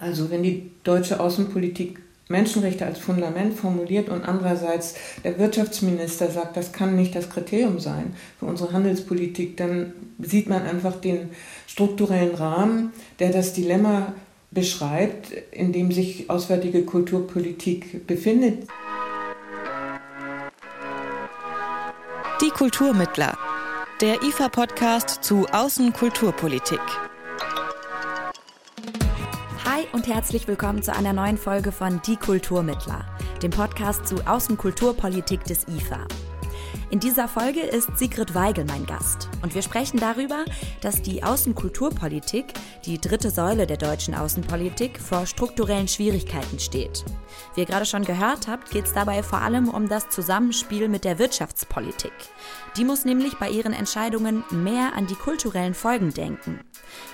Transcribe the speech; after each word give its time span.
Also 0.00 0.30
wenn 0.30 0.42
die 0.42 0.70
deutsche 0.82 1.20
Außenpolitik 1.20 1.98
Menschenrechte 2.28 2.86
als 2.86 2.98
Fundament 2.98 3.54
formuliert 3.54 4.08
und 4.08 4.22
andererseits 4.22 4.94
der 5.24 5.38
Wirtschaftsminister 5.38 6.30
sagt, 6.30 6.56
das 6.56 6.72
kann 6.72 6.96
nicht 6.96 7.14
das 7.14 7.28
Kriterium 7.28 7.80
sein 7.80 8.14
für 8.38 8.46
unsere 8.46 8.72
Handelspolitik, 8.72 9.56
dann 9.56 9.92
sieht 10.20 10.48
man 10.48 10.62
einfach 10.62 11.00
den 11.00 11.30
strukturellen 11.66 12.34
Rahmen, 12.34 12.92
der 13.18 13.30
das 13.30 13.52
Dilemma 13.52 14.14
beschreibt, 14.52 15.32
in 15.50 15.72
dem 15.72 15.92
sich 15.92 16.30
auswärtige 16.30 16.84
Kulturpolitik 16.84 18.06
befindet. 18.06 18.68
Die 22.40 22.50
Kulturmittler, 22.50 23.36
der 24.00 24.22
IFA-Podcast 24.22 25.22
zu 25.22 25.46
Außenkulturpolitik 25.52 26.80
und 29.92 30.06
herzlich 30.06 30.46
willkommen 30.46 30.82
zu 30.82 30.94
einer 30.94 31.12
neuen 31.12 31.38
Folge 31.38 31.72
von 31.72 32.00
Die 32.06 32.16
Kulturmittler, 32.16 33.04
dem 33.42 33.50
Podcast 33.50 34.06
zu 34.06 34.16
Außenkulturpolitik 34.26 35.44
des 35.44 35.66
IFA. 35.68 36.06
In 36.90 37.00
dieser 37.00 37.28
Folge 37.28 37.60
ist 37.60 37.96
Sigrid 37.96 38.34
Weigel 38.34 38.64
mein 38.66 38.84
Gast 38.84 39.28
und 39.42 39.54
wir 39.54 39.62
sprechen 39.62 39.98
darüber, 39.98 40.44
dass 40.80 41.02
die 41.02 41.22
Außenkulturpolitik, 41.22 42.52
die 42.84 43.00
dritte 43.00 43.30
Säule 43.30 43.66
der 43.66 43.78
deutschen 43.78 44.14
Außenpolitik, 44.14 44.98
vor 45.00 45.26
strukturellen 45.26 45.88
Schwierigkeiten 45.88 46.58
steht. 46.58 47.04
Wie 47.54 47.60
ihr 47.60 47.66
gerade 47.66 47.86
schon 47.86 48.04
gehört 48.04 48.48
habt, 48.48 48.70
geht 48.70 48.86
es 48.86 48.92
dabei 48.92 49.22
vor 49.22 49.40
allem 49.40 49.68
um 49.68 49.88
das 49.88 50.08
Zusammenspiel 50.08 50.88
mit 50.88 51.04
der 51.04 51.18
Wirtschaftspolitik. 51.18 52.12
Die 52.76 52.84
muss 52.84 53.04
nämlich 53.04 53.38
bei 53.38 53.48
ihren 53.48 53.72
Entscheidungen 53.72 54.44
mehr 54.50 54.94
an 54.94 55.06
die 55.06 55.14
kulturellen 55.14 55.74
Folgen 55.74 56.12
denken. 56.12 56.60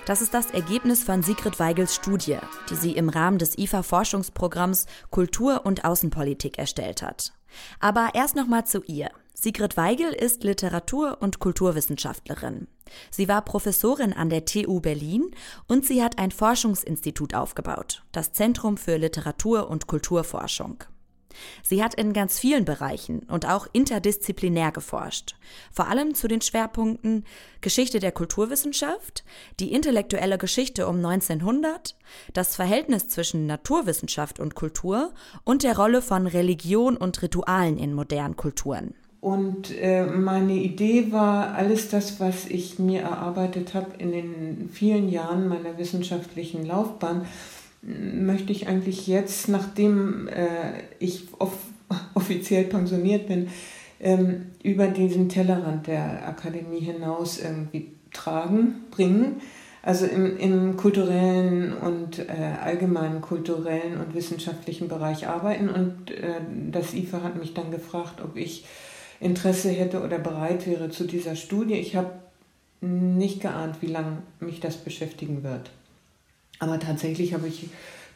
Das 0.07 0.23
ist 0.23 0.35
das 0.35 0.51
Ergebnis 0.51 1.03
von 1.03 1.23
Sigrid 1.23 1.59
Weigels 1.59 1.95
Studie, 1.95 2.39
die 2.71 2.77
sie 2.77 2.93
im 2.93 3.09
Rahmen 3.09 3.39
des 3.39 3.59
IFA-Forschungsprogramms 3.59 4.87
Kultur 5.11 5.65
und 5.65 5.85
Außenpolitik 5.85 6.59
erstellt 6.59 7.03
hat. 7.03 7.33
Aber 7.81 8.11
erst 8.15 8.37
noch 8.37 8.47
mal 8.47 8.65
zu 8.65 8.83
ihr. 8.85 9.11
Sigrid 9.35 9.77
Weigel 9.77 10.13
ist 10.13 10.45
Literatur- 10.45 11.19
und 11.21 11.41
Kulturwissenschaftlerin. 11.41 12.69
Sie 13.11 13.29
war 13.29 13.43
Professorin 13.43 14.15
an 14.15 14.31
der 14.31 14.47
TU 14.47 14.81
Berlin 14.81 15.31
und 15.69 15.85
sie 15.85 16.03
hat 16.03 16.19
ein 16.19 16.31
Forschungsinstitut 16.31 17.35
aufgebaut, 17.35 18.03
das 18.13 18.33
Zentrum 18.33 18.79
für 18.79 18.97
Literatur- 18.97 19.69
und 19.69 19.87
Kulturforschung. 19.87 20.85
Sie 21.63 21.83
hat 21.83 21.95
in 21.95 22.13
ganz 22.13 22.39
vielen 22.39 22.65
Bereichen 22.65 23.21
und 23.29 23.47
auch 23.47 23.67
interdisziplinär 23.73 24.73
geforscht, 24.73 25.37
vor 25.73 25.89
allem 25.89 26.15
zu 26.15 26.29
den 26.29 26.41
Schwerpunkten 26.41 27.25
Geschichte 27.61 28.01
der 28.01 28.13
Kulturwissenschaft, 28.13 29.25
die 29.61 29.73
intellektuelle 29.73 30.39
Geschichte 30.39 30.87
um 30.87 30.97
1900, 30.97 31.97
das 32.33 32.57
Verhältnis 32.57 33.09
zwischen 33.09 33.47
Naturwissenschaft 33.47 34.41
und 34.41 34.55
Kultur 34.55 35.13
und 35.45 35.63
der 35.63 35.77
Rolle 35.77 36.03
von 36.03 36.27
Religion 36.27 36.97
und 36.97 37.23
Ritualen 37.23 37.79
in 37.79 37.95
modernen 37.95 38.37
Kulturen. 38.37 38.95
Und 39.21 39.77
äh, 39.81 40.07
meine 40.07 40.53
Idee 40.53 41.11
war, 41.11 41.55
alles 41.55 41.89
das, 41.89 42.21
was 42.21 42.47
ich 42.47 42.79
mir 42.79 43.01
erarbeitet 43.01 43.75
habe 43.75 43.97
in 43.99 44.13
den 44.13 44.71
vielen 44.73 45.09
Jahren 45.09 45.49
meiner 45.49 45.79
wissenschaftlichen 45.79 46.65
Laufbahn, 46.65 47.27
möchte 47.87 48.53
ich 48.53 48.69
eigentlich 48.69 49.07
jetzt, 49.07 49.49
nachdem 49.49 50.29
äh, 50.29 50.83
ich 50.99 51.29
off 51.39 51.57
offiziell 52.15 52.65
pensioniert 52.65 53.29
bin, 53.29 53.49
ähm, 54.01 54.47
über 54.63 54.89
diesen 54.89 55.29
Tellerrand 55.29 55.87
der 55.87 56.27
Akademie 56.27 56.81
hinaus 56.81 57.39
irgendwie 57.39 57.93
tragen, 58.13 58.85
bringen. 58.91 59.41
Also 59.83 60.05
im, 60.07 60.37
im 60.37 60.77
kulturellen 60.77 61.73
und 61.73 62.19
äh, 62.19 62.57
allgemeinen 62.61 63.21
kulturellen 63.21 64.01
und 64.01 64.17
wissenschaftlichen 64.17 64.89
Bereich 64.89 65.29
arbeiten. 65.29 65.69
Und 65.69 66.11
äh, 66.11 66.41
das 66.73 66.93
IFA 66.93 67.23
hat 67.23 67.39
mich 67.39 67.55
dann 67.55 67.71
gefragt, 67.71 68.21
ob 68.21 68.37
ich 68.37 68.65
Interesse 69.21 69.71
hätte 69.71 70.03
oder 70.03 70.19
bereit 70.19 70.67
wäre 70.67 70.91
zu 70.91 71.05
dieser 71.05 71.37
Studie. 71.37 71.75
Ich 71.75 71.95
habe 71.95 72.11
nicht 72.81 73.41
geahnt, 73.41 73.77
wie 73.81 73.87
lange 73.87 74.19
mich 74.41 74.59
das 74.59 74.77
beschäftigen 74.77 75.45
wird. 75.45 75.71
Aber 76.59 76.79
tatsächlich 76.79 77.35
habe 77.35 77.49
ich 77.49 77.69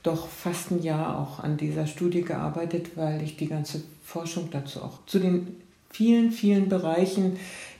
doch 0.02 0.28
fast 0.28 0.70
ein 0.70 0.82
Jahr 0.82 1.18
auch 1.18 1.40
an 1.40 1.56
dieser 1.56 1.86
Studie 1.86 2.22
gearbeitet, 2.22 2.96
weil 2.96 3.22
ich 3.22 3.36
die 3.36 3.48
ganze 3.48 3.82
Forschung 4.02 4.48
dazu 4.50 4.82
auch 4.82 5.04
zu 5.06 5.18
den 5.18 5.56
vielen, 5.90 6.32
vielen 6.32 6.68
Bereichen, 6.68 7.38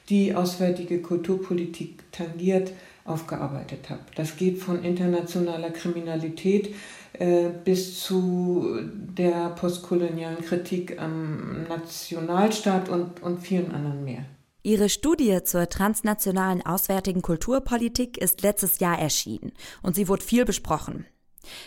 die 0.08 0.34
auswärtige 0.34 1.00
Kulturpolitik 1.00 2.12
tangiert, 2.12 2.72
aufgearbeitet 3.04 3.88
habe. 3.88 4.00
Das 4.14 4.36
geht 4.36 4.58
von 4.58 4.84
internationaler 4.84 5.70
Kriminalität 5.70 6.74
äh, 7.14 7.48
bis 7.64 8.00
zu 8.00 8.78
der 8.82 9.50
postkolonialen 9.50 10.44
Kritik 10.44 11.00
am 11.00 11.64
Nationalstaat 11.68 12.88
und, 12.88 13.22
und 13.22 13.40
vielen 13.40 13.72
anderen 13.72 14.04
mehr. 14.04 14.24
Ihre 14.62 14.90
Studie 14.90 15.42
zur 15.42 15.68
transnationalen 15.70 16.64
auswärtigen 16.64 17.22
Kulturpolitik 17.22 18.18
ist 18.18 18.42
letztes 18.42 18.78
Jahr 18.78 18.98
erschienen 18.98 19.52
und 19.82 19.94
sie 19.94 20.06
wurde 20.06 20.22
viel 20.22 20.44
besprochen. 20.44 21.06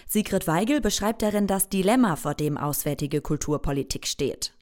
Sigrid 0.08 0.46
Weigel 0.46 0.80
beschreibt 0.80 1.24
darin 1.24 1.48
das 1.48 1.70
Dilemma, 1.70 2.16
vor 2.16 2.36
dem 2.36 2.56
auswärtige 2.58 3.22
Kulturpolitik 3.22 4.06
steht. 4.06 4.54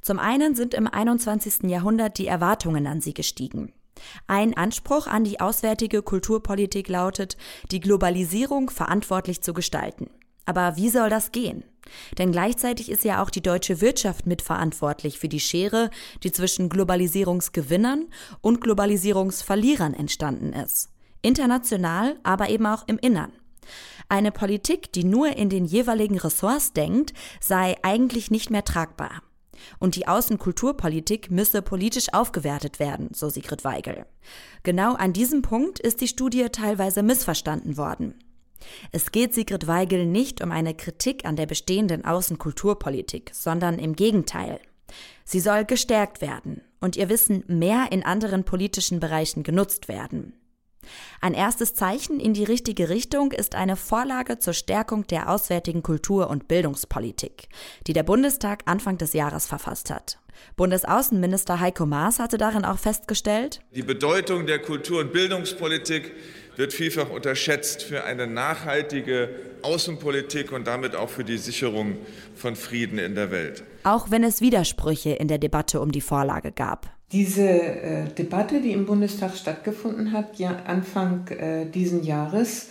Zum 0.00 0.18
einen 0.18 0.56
sind 0.56 0.74
im 0.74 0.88
21. 0.88 1.70
Jahrhundert 1.70 2.18
die 2.18 2.26
Erwartungen 2.26 2.88
an 2.88 3.00
sie 3.00 3.14
gestiegen. 3.14 3.72
Ein 4.26 4.56
Anspruch 4.56 5.06
an 5.06 5.22
die 5.22 5.40
auswärtige 5.40 6.02
Kulturpolitik 6.02 6.88
lautet, 6.88 7.36
die 7.70 7.80
Globalisierung 7.80 8.68
verantwortlich 8.68 9.42
zu 9.42 9.54
gestalten. 9.54 10.10
Aber 10.46 10.76
wie 10.76 10.88
soll 10.88 11.10
das 11.10 11.32
gehen? 11.32 11.64
Denn 12.18 12.32
gleichzeitig 12.32 12.90
ist 12.90 13.04
ja 13.04 13.22
auch 13.22 13.30
die 13.30 13.42
deutsche 13.42 13.80
Wirtschaft 13.80 14.26
mitverantwortlich 14.26 15.18
für 15.18 15.28
die 15.28 15.40
Schere, 15.40 15.90
die 16.22 16.32
zwischen 16.32 16.68
Globalisierungsgewinnern 16.68 18.06
und 18.40 18.60
Globalisierungsverlierern 18.60 19.94
entstanden 19.94 20.52
ist. 20.52 20.90
International, 21.22 22.16
aber 22.22 22.48
eben 22.48 22.66
auch 22.66 22.86
im 22.88 22.98
Innern. 22.98 23.32
Eine 24.08 24.30
Politik, 24.30 24.92
die 24.92 25.04
nur 25.04 25.36
in 25.36 25.48
den 25.48 25.64
jeweiligen 25.64 26.18
Ressorts 26.18 26.72
denkt, 26.72 27.12
sei 27.40 27.74
eigentlich 27.82 28.30
nicht 28.30 28.50
mehr 28.50 28.64
tragbar. 28.64 29.22
Und 29.78 29.96
die 29.96 30.06
Außenkulturpolitik 30.06 31.30
müsse 31.30 31.62
politisch 31.62 32.12
aufgewertet 32.12 32.78
werden, 32.78 33.08
so 33.12 33.28
Sigrid 33.28 33.64
Weigel. 33.64 34.06
Genau 34.62 34.94
an 34.94 35.12
diesem 35.12 35.42
Punkt 35.42 35.80
ist 35.80 36.00
die 36.00 36.08
Studie 36.08 36.46
teilweise 36.52 37.02
missverstanden 37.02 37.76
worden. 37.76 38.14
Es 38.92 39.12
geht 39.12 39.34
Sigrid 39.34 39.66
Weigel 39.66 40.06
nicht 40.06 40.42
um 40.42 40.52
eine 40.52 40.74
Kritik 40.74 41.24
an 41.24 41.36
der 41.36 41.46
bestehenden 41.46 42.04
Außenkulturpolitik, 42.04 43.30
sondern 43.32 43.78
im 43.78 43.94
Gegenteil. 43.94 44.60
Sie 45.24 45.40
soll 45.40 45.64
gestärkt 45.64 46.20
werden 46.20 46.62
und 46.80 46.96
ihr 46.96 47.08
Wissen 47.08 47.44
mehr 47.48 47.88
in 47.90 48.04
anderen 48.04 48.44
politischen 48.44 49.00
Bereichen 49.00 49.42
genutzt 49.42 49.88
werden. 49.88 50.34
Ein 51.20 51.34
erstes 51.34 51.74
Zeichen 51.74 52.20
in 52.20 52.32
die 52.32 52.44
richtige 52.44 52.88
Richtung 52.88 53.32
ist 53.32 53.54
eine 53.54 53.76
Vorlage 53.76 54.38
zur 54.38 54.54
Stärkung 54.54 55.06
der 55.06 55.28
auswärtigen 55.28 55.82
Kultur- 55.82 56.30
und 56.30 56.46
Bildungspolitik, 56.46 57.48
die 57.86 57.92
der 57.92 58.04
Bundestag 58.04 58.62
Anfang 58.66 58.98
des 58.98 59.12
Jahres 59.12 59.46
verfasst 59.46 59.90
hat. 59.90 60.18
Bundesaußenminister 60.56 61.60
Heiko 61.60 61.86
Maas 61.86 62.18
hatte 62.18 62.38
darin 62.38 62.64
auch 62.64 62.78
festgestellt, 62.78 63.60
die 63.74 63.82
Bedeutung 63.82 64.46
der 64.46 64.60
Kultur- 64.60 65.00
und 65.00 65.12
Bildungspolitik 65.12 66.12
wird 66.56 66.72
vielfach 66.72 67.10
unterschätzt 67.10 67.82
für 67.82 68.04
eine 68.04 68.26
nachhaltige 68.26 69.28
Außenpolitik 69.62 70.52
und 70.52 70.66
damit 70.66 70.96
auch 70.96 71.10
für 71.10 71.24
die 71.24 71.38
Sicherung 71.38 71.98
von 72.34 72.56
Frieden 72.56 72.98
in 72.98 73.14
der 73.14 73.30
Welt. 73.30 73.62
Auch 73.84 74.10
wenn 74.10 74.24
es 74.24 74.40
Widersprüche 74.40 75.10
in 75.10 75.28
der 75.28 75.38
Debatte 75.38 75.80
um 75.80 75.92
die 75.92 76.00
Vorlage 76.00 76.52
gab. 76.52 76.90
Diese 77.12 77.42
äh, 77.42 78.08
Debatte, 78.08 78.60
die 78.60 78.72
im 78.72 78.86
Bundestag 78.86 79.36
stattgefunden 79.36 80.12
hat, 80.12 80.38
ja 80.38 80.62
Anfang 80.66 81.28
äh, 81.28 81.66
diesen 81.66 82.02
Jahres, 82.02 82.68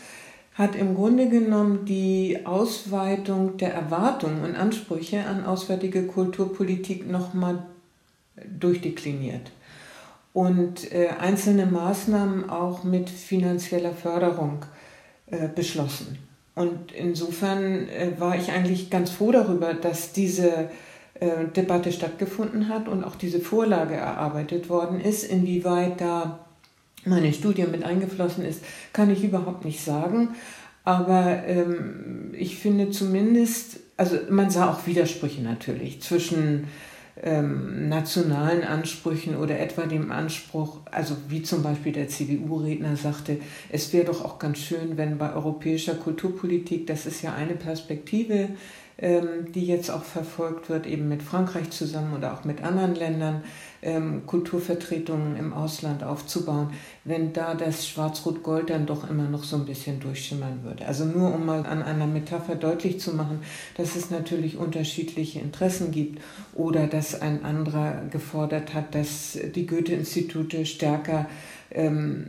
hat 0.56 0.76
im 0.76 0.96
Grunde 0.96 1.30
genommen 1.30 1.86
die 1.86 2.46
Ausweitung 2.46 3.58
der 3.58 3.74
Erwartungen 3.74 4.44
und 4.44 4.56
Ansprüche 4.56 5.26
an 5.26 5.46
auswärtige 5.46 6.08
Kulturpolitik 6.08 7.10
nochmal 7.10 7.66
durchdekliniert 8.60 9.52
und 10.34 10.92
äh, 10.94 11.10
einzelne 11.20 11.66
Maßnahmen 11.66 12.50
auch 12.50 12.84
mit 12.84 13.10
finanzieller 13.10 13.94
Förderung 13.94 14.66
äh, 15.28 15.48
beschlossen. 15.48 16.20
Und 16.56 16.94
insofern 16.94 17.88
äh, 17.90 18.14
war 18.18 18.38
ich 18.38 18.52
eigentlich 18.52 18.90
ganz 18.90 19.12
froh 19.12 19.32
darüber, 19.32 19.74
dass 19.74 20.14
diese 20.14 20.70
Debatte 21.56 21.94
stattgefunden 21.94 22.68
hat 22.68 22.90
und 22.90 23.06
auch 23.06 23.16
diese 23.16 23.40
Vorlage 23.40 23.94
erarbeitet 23.94 24.68
worden 24.68 25.00
ist. 25.00 25.24
Inwieweit 25.24 26.02
da 26.02 26.45
meine 27.06 27.34
Studie 27.34 27.66
mit 27.66 27.84
eingeflossen 27.84 28.46
ist, 28.46 28.64
kann 28.94 29.10
ich 29.10 29.24
überhaupt 29.24 29.66
nicht 29.66 29.84
sagen. 29.84 30.30
Aber 30.84 31.44
ähm, 31.48 32.34
ich 32.34 32.58
finde 32.58 32.92
zumindest, 32.92 33.80
also 33.98 34.18
man 34.30 34.50
sah 34.50 34.72
auch 34.72 34.86
Widersprüche 34.86 35.42
natürlich 35.42 36.02
zwischen 36.02 36.68
ähm, 37.22 37.90
nationalen 37.90 38.64
Ansprüchen 38.64 39.36
oder 39.36 39.60
etwa 39.60 39.84
dem 39.86 40.12
Anspruch, 40.12 40.80
also 40.92 41.16
wie 41.30 41.42
zum 41.42 41.64
Beispiel 41.64 41.92
der 41.92 42.08
CDU-Redner 42.08 42.98
sagte, 42.98 43.38
es 43.72 43.94
wäre 43.94 44.06
doch 44.06 44.24
auch 44.24 44.38
ganz 44.38 44.60
schön, 44.60 44.98
wenn 44.98 45.18
bei 45.18 45.34
europäischer 45.34 45.96
Kulturpolitik, 45.96 46.86
das 46.88 47.06
ist 47.06 47.22
ja 47.22 47.34
eine 47.34 47.56
Perspektive, 47.56 48.50
die 48.98 49.66
jetzt 49.66 49.90
auch 49.90 50.04
verfolgt 50.04 50.70
wird, 50.70 50.88
eben 50.88 51.10
mit 51.10 51.22
Frankreich 51.22 51.70
zusammen 51.72 52.14
oder 52.14 52.34
auch 52.34 52.46
mit 52.46 52.64
anderen 52.64 52.96
Ländern, 52.96 53.44
ähm, 53.82 54.26
Kulturvertretungen 54.26 55.36
im 55.36 55.54
Ausland 55.54 56.04
aufzubauen, 56.04 56.72
wenn 57.04 57.34
da 57.34 57.56
das 57.56 57.88
Schwarz-Rot-Gold 57.88 58.70
dann 58.70 58.86
doch 58.86 59.10
immer 59.10 59.28
noch 59.28 59.44
so 59.44 59.58
ein 59.58 59.66
bisschen 59.66 60.00
durchschimmern 60.00 60.64
würde. 60.64 60.86
Also 60.88 61.04
nur 61.04 61.34
um 61.36 61.46
mal 61.46 61.66
an 61.66 61.84
einer 61.84 62.08
Metapher 62.08 62.56
deutlich 62.56 63.02
zu 63.02 63.14
machen, 63.14 63.42
dass 63.76 63.98
es 63.98 64.12
natürlich 64.12 64.58
unterschiedliche 64.58 65.40
Interessen 65.40 65.92
gibt 65.92 66.22
oder 66.54 66.88
dass 66.88 67.22
ein 67.22 67.44
anderer 67.44 68.06
gefordert 68.10 68.74
hat, 68.74 68.96
dass 68.96 69.38
die 69.54 69.68
Goethe-Institute 69.68 70.66
stärker 70.66 71.28
ähm, 71.76 72.26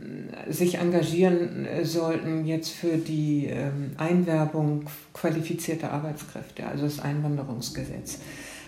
sich 0.49 0.77
engagieren 0.77 1.65
äh, 1.65 1.85
sollten 1.85 2.45
jetzt 2.45 2.69
für 2.69 2.97
die 2.97 3.47
ähm, 3.47 3.91
Einwerbung 3.97 4.83
qualifizierter 5.13 5.91
Arbeitskräfte, 5.91 6.67
also 6.67 6.83
das 6.83 6.99
Einwanderungsgesetz. 6.99 8.19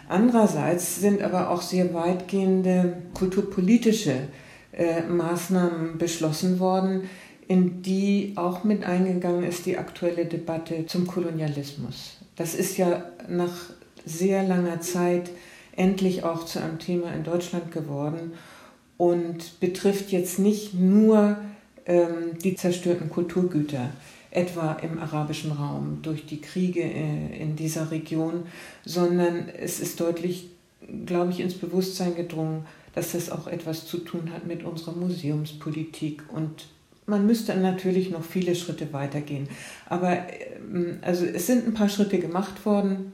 Andererseits 0.07 0.99
sind 1.01 1.21
aber 1.21 1.49
auch 1.49 1.61
sehr 1.61 1.93
weitgehende 1.93 2.93
kulturpolitische 3.13 4.15
äh, 4.71 5.01
Maßnahmen 5.03 5.97
beschlossen 5.97 6.59
worden, 6.59 7.09
in 7.47 7.81
die 7.81 8.33
auch 8.35 8.63
mit 8.63 8.85
eingegangen 8.85 9.43
ist 9.43 9.65
die 9.65 9.77
aktuelle 9.77 10.25
Debatte 10.25 10.85
zum 10.85 11.07
Kolonialismus. 11.07 12.17
Das 12.35 12.55
ist 12.55 12.77
ja 12.77 13.03
nach 13.27 13.71
sehr 14.05 14.43
langer 14.43 14.79
Zeit 14.79 15.29
endlich 15.75 16.23
auch 16.23 16.45
zu 16.45 16.59
einem 16.59 16.79
Thema 16.79 17.11
in 17.13 17.23
Deutschland 17.23 17.71
geworden 17.71 18.31
und 18.99 19.61
betrifft 19.61 20.11
jetzt 20.11 20.39
nicht 20.39 20.73
nur 20.73 21.37
ähm, 21.85 22.37
die 22.43 22.55
zerstörten 22.55 23.09
Kulturgüter, 23.09 23.91
etwa 24.29 24.73
im 24.73 24.99
arabischen 24.99 25.53
Raum 25.53 25.99
durch 26.01 26.25
die 26.25 26.41
Kriege 26.41 26.81
äh, 26.81 27.41
in 27.41 27.55
dieser 27.55 27.91
Region, 27.91 28.43
sondern 28.85 29.47
es 29.47 29.79
ist 29.79 30.01
deutlich, 30.01 30.49
glaube 31.05 31.31
ich, 31.31 31.39
ins 31.39 31.53
Bewusstsein 31.53 32.13
gedrungen, 32.13 32.65
dass 32.93 33.13
das 33.13 33.31
auch 33.31 33.47
etwas 33.47 33.87
zu 33.87 33.99
tun 33.99 34.33
hat 34.33 34.45
mit 34.45 34.65
unserer 34.65 34.91
Museumspolitik 34.91 36.23
und 36.33 36.67
man 37.05 37.25
müsste 37.25 37.55
natürlich 37.55 38.11
noch 38.11 38.23
viele 38.23 38.53
Schritte 38.53 38.91
weitergehen. 38.91 39.47
Aber 39.87 40.27
ähm, 40.73 40.99
also 41.01 41.23
es 41.23 41.47
sind 41.47 41.65
ein 41.65 41.73
paar 41.73 41.89
Schritte 41.89 42.19
gemacht 42.19 42.65
worden. 42.65 43.13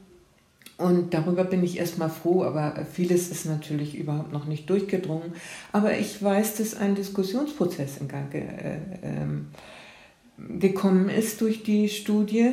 Und 0.78 1.14
darüber 1.14 1.44
bin 1.44 1.64
ich 1.64 1.78
erstmal 1.78 2.10
froh, 2.10 2.44
aber 2.44 2.84
vieles 2.92 3.30
ist 3.30 3.46
natürlich 3.46 3.96
überhaupt 3.96 4.32
noch 4.32 4.44
nicht 4.44 4.68
durchgedrungen. 4.68 5.32
Aber 5.72 5.96
ich 5.98 6.22
weiß, 6.22 6.56
dass 6.56 6.74
ein 6.74 6.94
Diskussionsprozess 6.94 7.96
in 7.98 8.08
Gang 8.08 8.34
äh, 8.34 8.76
äh, 8.76 10.58
gekommen 10.58 11.08
ist 11.08 11.40
durch 11.40 11.62
die 11.62 11.88
Studie, 11.88 12.50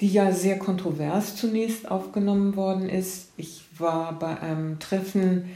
die 0.00 0.08
ja 0.08 0.32
sehr 0.32 0.58
kontrovers 0.58 1.36
zunächst 1.36 1.90
aufgenommen 1.90 2.56
worden 2.56 2.88
ist. 2.88 3.28
Ich 3.36 3.64
war 3.76 4.18
bei 4.18 4.40
einem 4.40 4.78
Treffen 4.78 5.50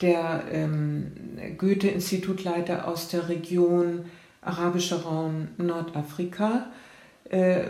der 0.00 0.44
ähm, 0.50 1.12
Goethe-Institutleiter 1.58 2.88
aus 2.88 3.08
der 3.08 3.28
Region 3.28 4.06
Arabischer 4.40 5.02
Raum 5.02 5.48
Nordafrika 5.58 6.70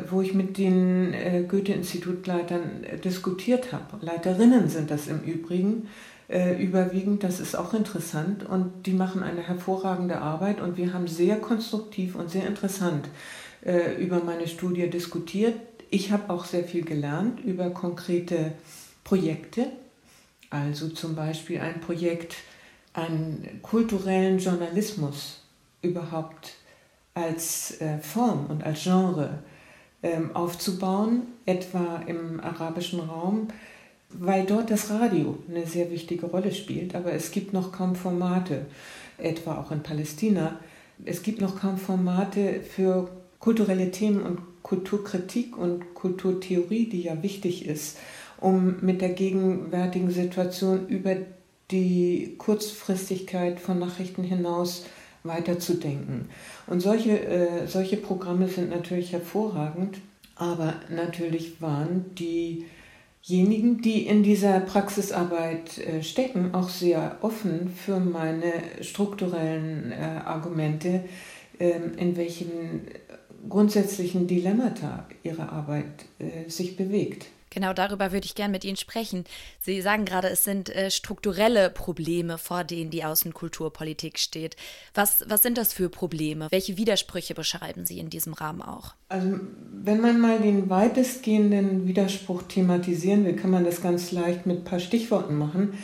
wo 0.08 0.22
ich 0.22 0.32
mit 0.32 0.56
den 0.56 1.12
äh, 1.12 1.44
Goethe-Institutleitern 1.46 2.82
äh, 2.84 2.96
diskutiert 2.96 3.72
habe. 3.72 3.98
Leiterinnen 4.00 4.70
sind 4.70 4.90
das 4.90 5.06
im 5.06 5.20
Übrigen 5.20 5.88
überwiegend, 6.60 7.24
das 7.24 7.40
ist 7.40 7.56
auch 7.56 7.74
interessant 7.74 8.48
und 8.48 8.86
die 8.86 8.92
machen 8.92 9.24
eine 9.24 9.42
hervorragende 9.42 10.20
Arbeit 10.20 10.60
und 10.60 10.76
wir 10.76 10.92
haben 10.92 11.08
sehr 11.08 11.40
konstruktiv 11.40 12.14
und 12.14 12.30
sehr 12.30 12.46
interessant 12.46 13.08
über 13.98 14.22
meine 14.22 14.46
Studie 14.46 14.88
diskutiert. 14.88 15.56
Ich 15.90 16.12
habe 16.12 16.32
auch 16.32 16.44
sehr 16.44 16.62
viel 16.62 16.84
gelernt 16.84 17.40
über 17.40 17.70
konkrete 17.70 18.52
Projekte, 19.02 19.72
also 20.50 20.90
zum 20.90 21.16
Beispiel 21.16 21.58
ein 21.58 21.80
Projekt, 21.80 22.36
einen 22.92 23.58
kulturellen 23.60 24.38
Journalismus 24.38 25.42
überhaupt 25.82 26.52
als 27.12 27.76
Form 28.02 28.46
und 28.46 28.62
als 28.62 28.84
Genre 28.84 29.40
aufzubauen, 30.34 31.22
etwa 31.44 32.02
im 32.06 32.40
arabischen 32.40 33.00
Raum, 33.00 33.48
weil 34.08 34.44
dort 34.46 34.70
das 34.70 34.90
Radio 34.90 35.38
eine 35.48 35.66
sehr 35.66 35.90
wichtige 35.90 36.26
Rolle 36.26 36.52
spielt. 36.52 36.94
Aber 36.94 37.12
es 37.12 37.30
gibt 37.30 37.52
noch 37.52 37.72
kaum 37.72 37.94
Formate, 37.94 38.66
etwa 39.18 39.58
auch 39.58 39.70
in 39.70 39.82
Palästina. 39.82 40.58
Es 41.04 41.22
gibt 41.22 41.40
noch 41.40 41.60
kaum 41.60 41.76
Formate 41.76 42.60
für 42.62 43.10
kulturelle 43.38 43.90
Themen 43.90 44.22
und 44.22 44.40
Kulturkritik 44.62 45.56
und 45.56 45.94
Kulturtheorie, 45.94 46.88
die 46.88 47.02
ja 47.02 47.22
wichtig 47.22 47.66
ist, 47.66 47.98
um 48.38 48.76
mit 48.80 49.00
der 49.00 49.10
gegenwärtigen 49.10 50.10
Situation 50.10 50.86
über 50.88 51.16
die 51.70 52.34
Kurzfristigkeit 52.38 53.60
von 53.60 53.78
Nachrichten 53.78 54.22
hinaus 54.22 54.84
weiterzudenken. 55.22 56.28
Und 56.66 56.80
solche, 56.80 57.20
äh, 57.20 57.66
solche 57.66 57.96
Programme 57.96 58.48
sind 58.48 58.70
natürlich 58.70 59.12
hervorragend, 59.12 59.98
aber 60.36 60.74
natürlich 60.88 61.60
waren 61.60 62.14
diejenigen, 62.14 63.82
die 63.82 64.06
in 64.06 64.22
dieser 64.22 64.60
Praxisarbeit 64.60 65.78
äh, 65.78 66.02
stecken, 66.02 66.54
auch 66.54 66.68
sehr 66.68 67.18
offen 67.20 67.70
für 67.70 68.00
meine 68.00 68.52
strukturellen 68.80 69.92
äh, 69.92 70.20
Argumente, 70.24 71.04
ähm, 71.58 71.92
in 71.98 72.16
welchen 72.16 72.82
grundsätzlichen 73.48 74.26
Dilemmata 74.26 75.06
ihre 75.22 75.50
Arbeit 75.50 76.06
äh, 76.18 76.48
sich 76.48 76.76
bewegt. 76.76 77.26
Genau 77.50 77.72
darüber 77.72 78.12
würde 78.12 78.26
ich 78.26 78.36
gerne 78.36 78.52
mit 78.52 78.64
Ihnen 78.64 78.76
sprechen. 78.76 79.24
Sie 79.60 79.80
sagen 79.82 80.04
gerade, 80.04 80.28
es 80.28 80.44
sind 80.44 80.74
äh, 80.74 80.90
strukturelle 80.90 81.68
Probleme, 81.68 82.38
vor 82.38 82.62
denen 82.62 82.90
die 82.90 83.04
Außenkulturpolitik 83.04 84.18
steht. 84.18 84.56
Was, 84.94 85.24
was 85.26 85.42
sind 85.42 85.58
das 85.58 85.72
für 85.72 85.88
Probleme? 85.88 86.46
Welche 86.50 86.76
Widersprüche 86.76 87.34
beschreiben 87.34 87.84
Sie 87.84 87.98
in 87.98 88.08
diesem 88.08 88.34
Rahmen 88.34 88.62
auch? 88.62 88.94
Also, 89.08 89.40
wenn 89.72 90.00
man 90.00 90.20
mal 90.20 90.38
den 90.38 90.70
weitestgehenden 90.70 91.86
Widerspruch 91.88 92.42
thematisieren 92.44 93.24
will, 93.24 93.34
kann 93.34 93.50
man 93.50 93.64
das 93.64 93.82
ganz 93.82 94.12
leicht 94.12 94.46
mit 94.46 94.58
ein 94.58 94.64
paar 94.64 94.80
Stichworten 94.80 95.36
machen. 95.36 95.74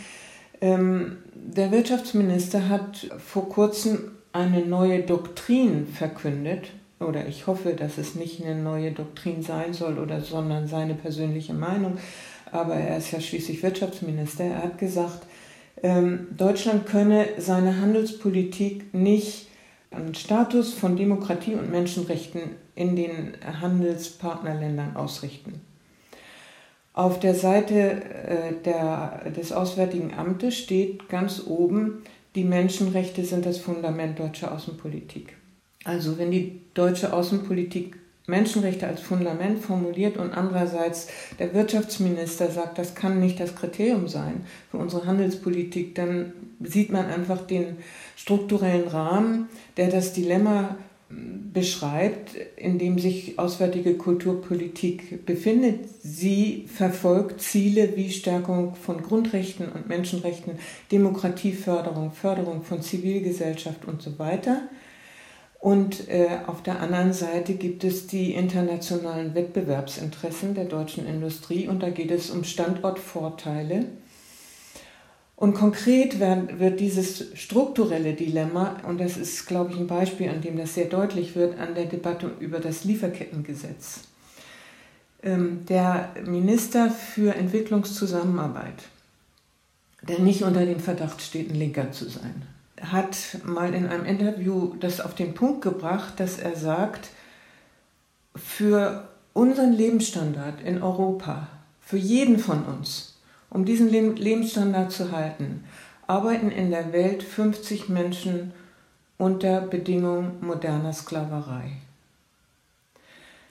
Ähm, 0.60 1.18
der 1.34 1.72
Wirtschaftsminister 1.72 2.68
hat 2.68 3.08
vor 3.18 3.48
kurzem 3.48 4.12
eine 4.32 4.64
neue 4.64 5.02
Doktrin 5.02 5.86
verkündet, 5.86 6.68
oder 7.00 7.26
ich 7.26 7.46
hoffe, 7.46 7.74
dass 7.74 7.98
es 7.98 8.14
nicht 8.14 8.44
eine 8.44 8.54
neue 8.54 8.92
Doktrin 8.92 9.42
sein 9.42 9.72
soll, 9.72 9.98
oder, 9.98 10.20
sondern 10.20 10.66
seine 10.66 10.94
persönliche 10.94 11.54
Meinung. 11.54 11.98
Aber 12.50 12.74
er 12.74 12.96
ist 12.96 13.10
ja 13.10 13.20
schließlich 13.20 13.62
Wirtschaftsminister. 13.62 14.44
Er 14.44 14.62
hat 14.62 14.78
gesagt, 14.78 15.26
ähm, 15.82 16.28
Deutschland 16.36 16.86
könne 16.86 17.26
seine 17.38 17.80
Handelspolitik 17.80 18.94
nicht 18.94 19.48
an 19.90 20.14
Status 20.14 20.74
von 20.74 20.96
Demokratie 20.96 21.54
und 21.54 21.70
Menschenrechten 21.70 22.42
in 22.74 22.96
den 22.96 23.34
Handelspartnerländern 23.60 24.96
ausrichten. 24.96 25.60
Auf 26.92 27.20
der 27.20 27.34
Seite 27.34 27.74
äh, 27.74 28.52
der, 28.64 29.30
des 29.30 29.52
Auswärtigen 29.52 30.14
Amtes 30.14 30.56
steht 30.56 31.08
ganz 31.10 31.42
oben, 31.46 32.02
die 32.34 32.44
Menschenrechte 32.44 33.24
sind 33.24 33.44
das 33.44 33.58
Fundament 33.58 34.18
deutscher 34.18 34.52
Außenpolitik. 34.52 35.35
Also 35.86 36.18
wenn 36.18 36.32
die 36.32 36.60
deutsche 36.74 37.12
Außenpolitik 37.12 37.96
Menschenrechte 38.26 38.88
als 38.88 39.00
Fundament 39.00 39.60
formuliert 39.60 40.16
und 40.16 40.32
andererseits 40.32 41.06
der 41.38 41.54
Wirtschaftsminister 41.54 42.50
sagt, 42.50 42.76
das 42.76 42.96
kann 42.96 43.20
nicht 43.20 43.38
das 43.38 43.54
Kriterium 43.54 44.08
sein 44.08 44.44
für 44.68 44.78
unsere 44.78 45.06
Handelspolitik, 45.06 45.94
dann 45.94 46.32
sieht 46.60 46.90
man 46.90 47.06
einfach 47.06 47.46
den 47.46 47.76
strukturellen 48.16 48.88
Rahmen, 48.88 49.48
der 49.76 49.88
das 49.88 50.12
Dilemma 50.12 50.76
beschreibt, 51.08 52.34
in 52.56 52.80
dem 52.80 52.98
sich 52.98 53.38
auswärtige 53.38 53.94
Kulturpolitik 53.94 55.24
befindet. 55.24 55.88
Sie 56.02 56.66
verfolgt 56.66 57.40
Ziele 57.40 57.96
wie 57.96 58.10
Stärkung 58.10 58.74
von 58.74 59.02
Grundrechten 59.02 59.68
und 59.68 59.88
Menschenrechten, 59.88 60.54
Demokratieförderung, 60.90 62.10
Förderung 62.10 62.64
von 62.64 62.82
Zivilgesellschaft 62.82 63.84
und 63.84 64.02
so 64.02 64.18
weiter. 64.18 64.62
Und 65.66 66.08
äh, 66.08 66.28
auf 66.46 66.62
der 66.62 66.78
anderen 66.78 67.12
Seite 67.12 67.54
gibt 67.54 67.82
es 67.82 68.06
die 68.06 68.34
internationalen 68.34 69.34
Wettbewerbsinteressen 69.34 70.54
der 70.54 70.66
deutschen 70.66 71.08
Industrie 71.08 71.66
und 71.66 71.82
da 71.82 71.90
geht 71.90 72.12
es 72.12 72.30
um 72.30 72.44
Standortvorteile. 72.44 73.86
Und 75.34 75.54
konkret 75.54 76.20
wird 76.20 76.78
dieses 76.78 77.36
strukturelle 77.36 78.12
Dilemma, 78.12 78.76
und 78.86 79.00
das 79.00 79.16
ist, 79.16 79.46
glaube 79.46 79.72
ich, 79.72 79.80
ein 79.80 79.88
Beispiel, 79.88 80.28
an 80.28 80.40
dem 80.40 80.56
das 80.56 80.74
sehr 80.74 80.84
deutlich 80.84 81.34
wird, 81.34 81.58
an 81.58 81.74
der 81.74 81.86
Debatte 81.86 82.30
über 82.38 82.60
das 82.60 82.84
Lieferkettengesetz. 82.84 84.02
Ähm, 85.24 85.66
der 85.68 86.14
Minister 86.24 86.90
für 86.92 87.34
Entwicklungszusammenarbeit, 87.34 88.84
der 90.08 90.20
nicht 90.20 90.44
unter 90.44 90.64
dem 90.64 90.78
Verdacht 90.78 91.20
steht, 91.20 91.50
ein 91.50 91.56
Linker 91.56 91.90
zu 91.90 92.08
sein. 92.08 92.55
Hat 92.80 93.16
mal 93.44 93.74
in 93.74 93.86
einem 93.86 94.04
Interview 94.04 94.74
das 94.80 95.00
auf 95.00 95.14
den 95.14 95.34
Punkt 95.34 95.62
gebracht, 95.62 96.20
dass 96.20 96.38
er 96.38 96.56
sagt, 96.56 97.10
für 98.34 99.08
unseren 99.32 99.72
Lebensstandard 99.72 100.60
in 100.60 100.82
Europa, 100.82 101.48
für 101.80 101.96
jeden 101.96 102.38
von 102.38 102.64
uns, 102.64 103.16
um 103.50 103.64
diesen 103.64 103.90
Lebensstandard 103.90 104.92
zu 104.92 105.12
halten, 105.12 105.64
arbeiten 106.06 106.50
in 106.50 106.70
der 106.70 106.92
Welt 106.92 107.22
50 107.22 107.88
Menschen 107.88 108.52
unter 109.18 109.60
Bedingungen 109.62 110.32
moderner 110.40 110.92
Sklaverei. 110.92 111.72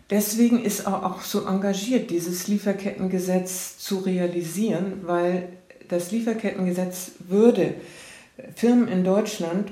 Deswegen 0.10 0.64
ist 0.64 0.82
er 0.82 1.06
auch 1.06 1.22
so 1.22 1.46
engagiert, 1.48 2.12
dieses 2.12 2.48
Lieferkettengesetz 2.48 3.80
zu 3.80 4.00
realisieren, 4.00 5.02
weil 5.04 5.50
das 5.88 6.12
Lieferkettengesetz 6.12 7.14
würde 7.28 7.76
Firmen 8.56 8.88
in 8.88 9.04
Deutschland 9.04 9.72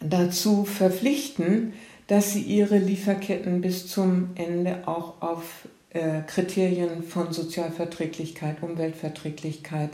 dazu 0.00 0.64
verpflichten, 0.64 1.72
dass 2.06 2.32
sie 2.32 2.40
ihre 2.40 2.78
Lieferketten 2.78 3.60
bis 3.60 3.86
zum 3.86 4.30
Ende 4.34 4.86
auch 4.86 5.20
auf 5.20 5.68
äh, 5.90 6.22
Kriterien 6.26 7.02
von 7.02 7.32
Sozialverträglichkeit, 7.32 8.62
Umweltverträglichkeit 8.62 9.90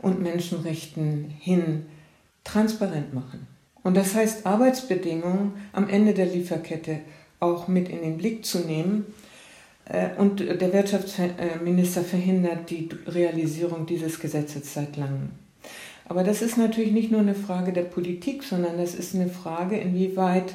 und 0.00 0.22
Menschenrechten 0.22 1.32
hin 1.40 1.86
transparent 2.44 3.14
machen. 3.14 3.46
Und 3.82 3.96
das 3.96 4.14
heißt, 4.14 4.46
Arbeitsbedingungen 4.46 5.52
am 5.72 5.88
Ende 5.88 6.12
der 6.12 6.26
Lieferkette 6.26 7.00
auch 7.40 7.68
mit 7.68 7.88
in 7.88 8.02
den 8.02 8.18
Blick 8.18 8.44
zu 8.44 8.60
nehmen. 8.60 9.06
Äh, 9.86 10.08
und 10.18 10.40
der 10.40 10.72
Wirtschaftsminister 10.72 12.02
verhindert 12.02 12.68
die 12.70 12.88
Realisierung 13.06 13.86
dieses 13.86 14.20
Gesetzes 14.20 14.74
seit 14.74 14.96
langem. 14.96 15.30
Aber 16.08 16.22
das 16.22 16.42
ist 16.42 16.56
natürlich 16.56 16.92
nicht 16.92 17.10
nur 17.10 17.20
eine 17.20 17.34
Frage 17.34 17.72
der 17.72 17.82
Politik, 17.82 18.42
sondern 18.42 18.78
das 18.78 18.94
ist 18.94 19.14
eine 19.14 19.28
Frage, 19.28 19.76
inwieweit 19.76 20.54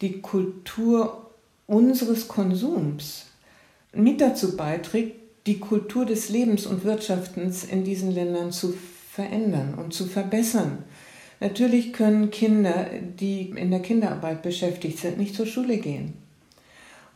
die 0.00 0.20
Kultur 0.20 1.30
unseres 1.66 2.28
Konsums 2.28 3.26
mit 3.92 4.20
dazu 4.20 4.56
beiträgt, 4.56 5.16
die 5.46 5.58
Kultur 5.58 6.04
des 6.04 6.28
Lebens 6.28 6.66
und 6.66 6.84
Wirtschaftens 6.84 7.64
in 7.64 7.84
diesen 7.84 8.12
Ländern 8.12 8.52
zu 8.52 8.74
verändern 9.10 9.74
und 9.74 9.94
zu 9.94 10.06
verbessern. 10.06 10.84
Natürlich 11.40 11.92
können 11.92 12.30
Kinder, 12.30 12.86
die 13.18 13.50
in 13.50 13.70
der 13.70 13.80
Kinderarbeit 13.80 14.42
beschäftigt 14.42 14.98
sind, 14.98 15.18
nicht 15.18 15.34
zur 15.34 15.46
Schule 15.46 15.78
gehen. 15.78 16.14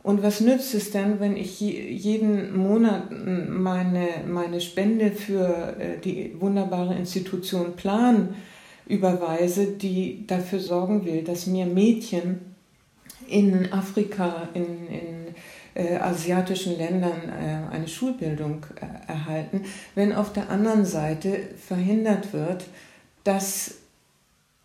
Und 0.03 0.21
was 0.21 0.41
nützt 0.41 0.73
es 0.73 0.91
denn, 0.91 1.21
wenn 1.21 1.37
ich 1.37 1.61
jeden 1.61 2.57
Monat 2.57 3.09
meine, 3.09 4.07
meine 4.27 4.59
Spende 4.59 5.11
für 5.11 5.77
äh, 5.79 5.97
die 5.97 6.35
wunderbare 6.39 6.93
Institution 6.93 7.77
Plan 7.77 8.35
überweise, 8.85 9.67
die 9.67 10.27
dafür 10.27 10.59
sorgen 10.59 11.05
will, 11.05 11.23
dass 11.23 11.47
mir 11.47 11.65
Mädchen 11.65 12.41
in 13.29 13.71
Afrika, 13.71 14.49
in, 14.53 14.87
in 14.87 15.35
äh, 15.73 15.95
asiatischen 15.95 16.77
Ländern 16.77 17.29
äh, 17.29 17.73
eine 17.73 17.87
Schulbildung 17.87 18.65
äh, 18.75 19.09
erhalten, 19.09 19.63
wenn 19.95 20.13
auf 20.13 20.33
der 20.33 20.49
anderen 20.49 20.85
Seite 20.85 21.39
verhindert 21.65 22.33
wird, 22.33 22.65
dass 23.23 23.75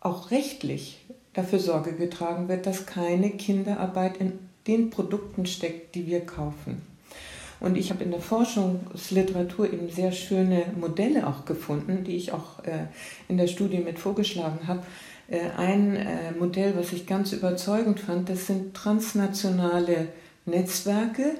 auch 0.01 0.31
rechtlich 0.31 1.05
dafür 1.33 1.59
Sorge 1.59 1.93
getragen 1.93 2.49
wird, 2.49 2.65
dass 2.65 2.85
keine 2.85 3.29
Kinderarbeit 3.31 4.17
in 4.17 4.48
den 4.69 4.91
Produkten 4.91 5.47
steckt, 5.47 5.95
die 5.95 6.05
wir 6.05 6.21
kaufen. 6.21 6.81
Und 7.59 7.75
ich 7.75 7.89
habe 7.89 8.03
in 8.03 8.11
der 8.11 8.21
Forschungsliteratur 8.21 9.65
eben 9.73 9.89
sehr 9.89 10.11
schöne 10.11 10.63
Modelle 10.79 11.27
auch 11.27 11.43
gefunden, 11.43 12.03
die 12.05 12.15
ich 12.15 12.31
auch 12.31 12.63
äh, 12.63 12.85
in 13.27 13.37
der 13.37 13.47
Studie 13.47 13.79
mit 13.79 13.99
vorgeschlagen 13.99 14.67
habe. 14.67 14.83
Äh, 15.27 15.49
ein 15.57 15.95
äh, 15.95 16.31
Modell, 16.37 16.73
was 16.77 16.93
ich 16.93 17.05
ganz 17.05 17.33
überzeugend 17.33 17.99
fand, 17.99 18.29
das 18.29 18.47
sind 18.47 18.75
transnationale 18.75 20.07
Netzwerke, 20.45 21.35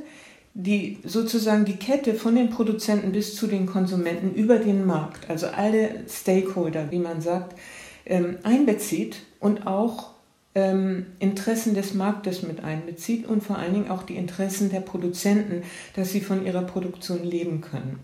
die 0.54 0.98
sozusagen 1.06 1.64
die 1.64 1.78
Kette 1.78 2.16
von 2.16 2.36
den 2.36 2.50
Produzenten 2.50 3.14
bis 3.14 3.36
zu 3.36 3.48
den 3.48 3.66
Konsumenten 3.66 4.34
über 4.34 4.58
den 4.58 4.86
Markt, 4.86 5.30
also 5.30 5.48
alle 5.48 6.04
Stakeholder, 6.10 6.92
wie 6.92 7.00
man 7.00 7.22
sagt, 7.22 7.56
ähm, 8.06 8.40
einbezieht 8.44 9.18
und 9.40 9.68
auch 9.68 10.19
ähm, 10.56 11.08
Interessen 11.20 11.74
des 11.74 11.94
Marktes 11.94 12.44
mit 12.44 12.63
einbezieht 12.63 13.27
und 13.27 13.44
vor 13.44 13.58
allen 13.58 13.74
Dingen 13.74 13.91
auch 13.91 14.03
die 14.03 14.15
Interessen 14.15 14.70
der 14.70 14.82
Produzenten, 14.82 15.63
dass 15.96 16.12
sie 16.12 16.22
von 16.22 16.46
ihrer 16.46 16.63
Produktion 16.63 17.24
leben 17.24 17.62
können. 17.62 18.00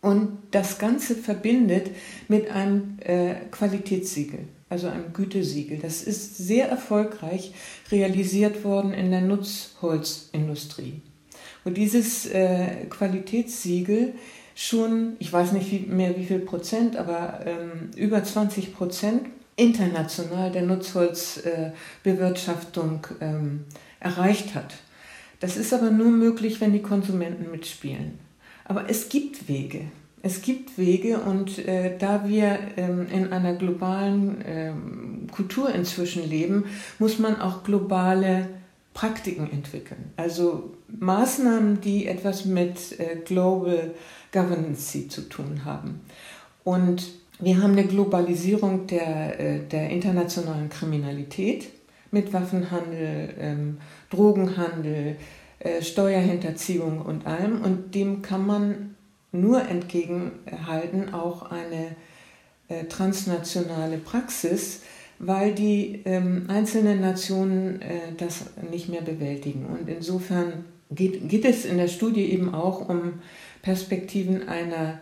Und 0.00 0.36
das 0.50 0.78
Ganze 0.78 1.14
verbindet 1.14 1.90
mit 2.28 2.50
einem 2.50 2.98
äh, 3.00 3.36
Qualitätssiegel, 3.50 4.40
also 4.68 4.88
einem 4.88 5.14
Gütesiegel. 5.14 5.78
Das 5.78 6.02
ist 6.02 6.36
sehr 6.36 6.68
erfolgreich 6.68 7.54
realisiert 7.90 8.64
worden 8.64 8.92
in 8.92 9.10
der 9.10 9.22
Nutzholzindustrie. 9.22 11.00
Und 11.64 11.78
dieses 11.78 12.26
äh, 12.26 12.84
Qualitätssiegel 12.90 14.12
schon, 14.54 15.14
ich 15.20 15.32
weiß 15.32 15.52
nicht 15.52 15.70
wie, 15.72 15.80
mehr 15.80 16.16
wie 16.18 16.26
viel 16.26 16.40
Prozent, 16.40 16.96
aber 16.96 17.40
ähm, 17.46 17.90
über 17.96 18.22
20 18.22 18.74
Prozent 18.74 19.22
international 19.56 20.50
der 20.50 20.62
Nutzholzbewirtschaftung 20.62 23.06
äh, 23.20 23.26
ähm, 23.26 23.64
erreicht 24.00 24.54
hat. 24.54 24.74
Das 25.40 25.56
ist 25.56 25.74
aber 25.74 25.90
nur 25.90 26.10
möglich, 26.10 26.60
wenn 26.60 26.72
die 26.72 26.82
Konsumenten 26.82 27.50
mitspielen. 27.50 28.18
Aber 28.64 28.88
es 28.88 29.08
gibt 29.08 29.48
Wege. 29.48 29.82
Es 30.22 30.40
gibt 30.40 30.78
Wege 30.78 31.18
und 31.18 31.58
äh, 31.58 31.98
da 31.98 32.26
wir 32.26 32.58
ähm, 32.78 33.06
in 33.12 33.30
einer 33.30 33.52
globalen 33.54 34.42
ähm, 34.46 35.26
Kultur 35.30 35.74
inzwischen 35.74 36.26
leben, 36.26 36.64
muss 36.98 37.18
man 37.18 37.42
auch 37.42 37.62
globale 37.62 38.48
Praktiken 38.94 39.52
entwickeln. 39.52 40.12
Also 40.16 40.72
Maßnahmen, 40.88 41.82
die 41.82 42.06
etwas 42.06 42.46
mit 42.46 42.98
äh, 42.98 43.16
Global 43.22 43.92
Governance 44.32 45.08
zu 45.08 45.28
tun 45.28 45.66
haben. 45.66 46.00
Und 46.62 47.04
wir 47.44 47.62
haben 47.62 47.72
eine 47.72 47.86
Globalisierung 47.86 48.86
der, 48.86 49.38
äh, 49.38 49.58
der 49.60 49.90
internationalen 49.90 50.68
Kriminalität 50.68 51.68
mit 52.10 52.32
Waffenhandel, 52.32 53.34
ähm, 53.38 53.78
Drogenhandel, 54.10 55.16
äh, 55.58 55.82
Steuerhinterziehung 55.82 57.00
und 57.02 57.26
allem. 57.26 57.62
Und 57.62 57.94
dem 57.94 58.22
kann 58.22 58.46
man 58.46 58.96
nur 59.32 59.62
entgegenhalten, 59.62 61.12
auch 61.12 61.50
eine 61.50 61.96
äh, 62.68 62.84
transnationale 62.84 63.98
Praxis, 63.98 64.82
weil 65.18 65.52
die 65.54 66.02
ähm, 66.04 66.46
einzelnen 66.48 67.00
Nationen 67.00 67.80
das 68.16 68.46
nicht 68.70 68.88
mehr 68.88 69.00
bewältigen. 69.00 69.66
Und 69.66 69.88
insofern 69.88 70.64
geht, 70.90 71.28
geht 71.28 71.44
es 71.44 71.64
in 71.64 71.78
der 71.78 71.88
Studie 71.88 72.24
eben 72.32 72.52
auch 72.52 72.88
um 72.88 73.20
Perspektiven 73.62 74.48
einer 74.48 74.98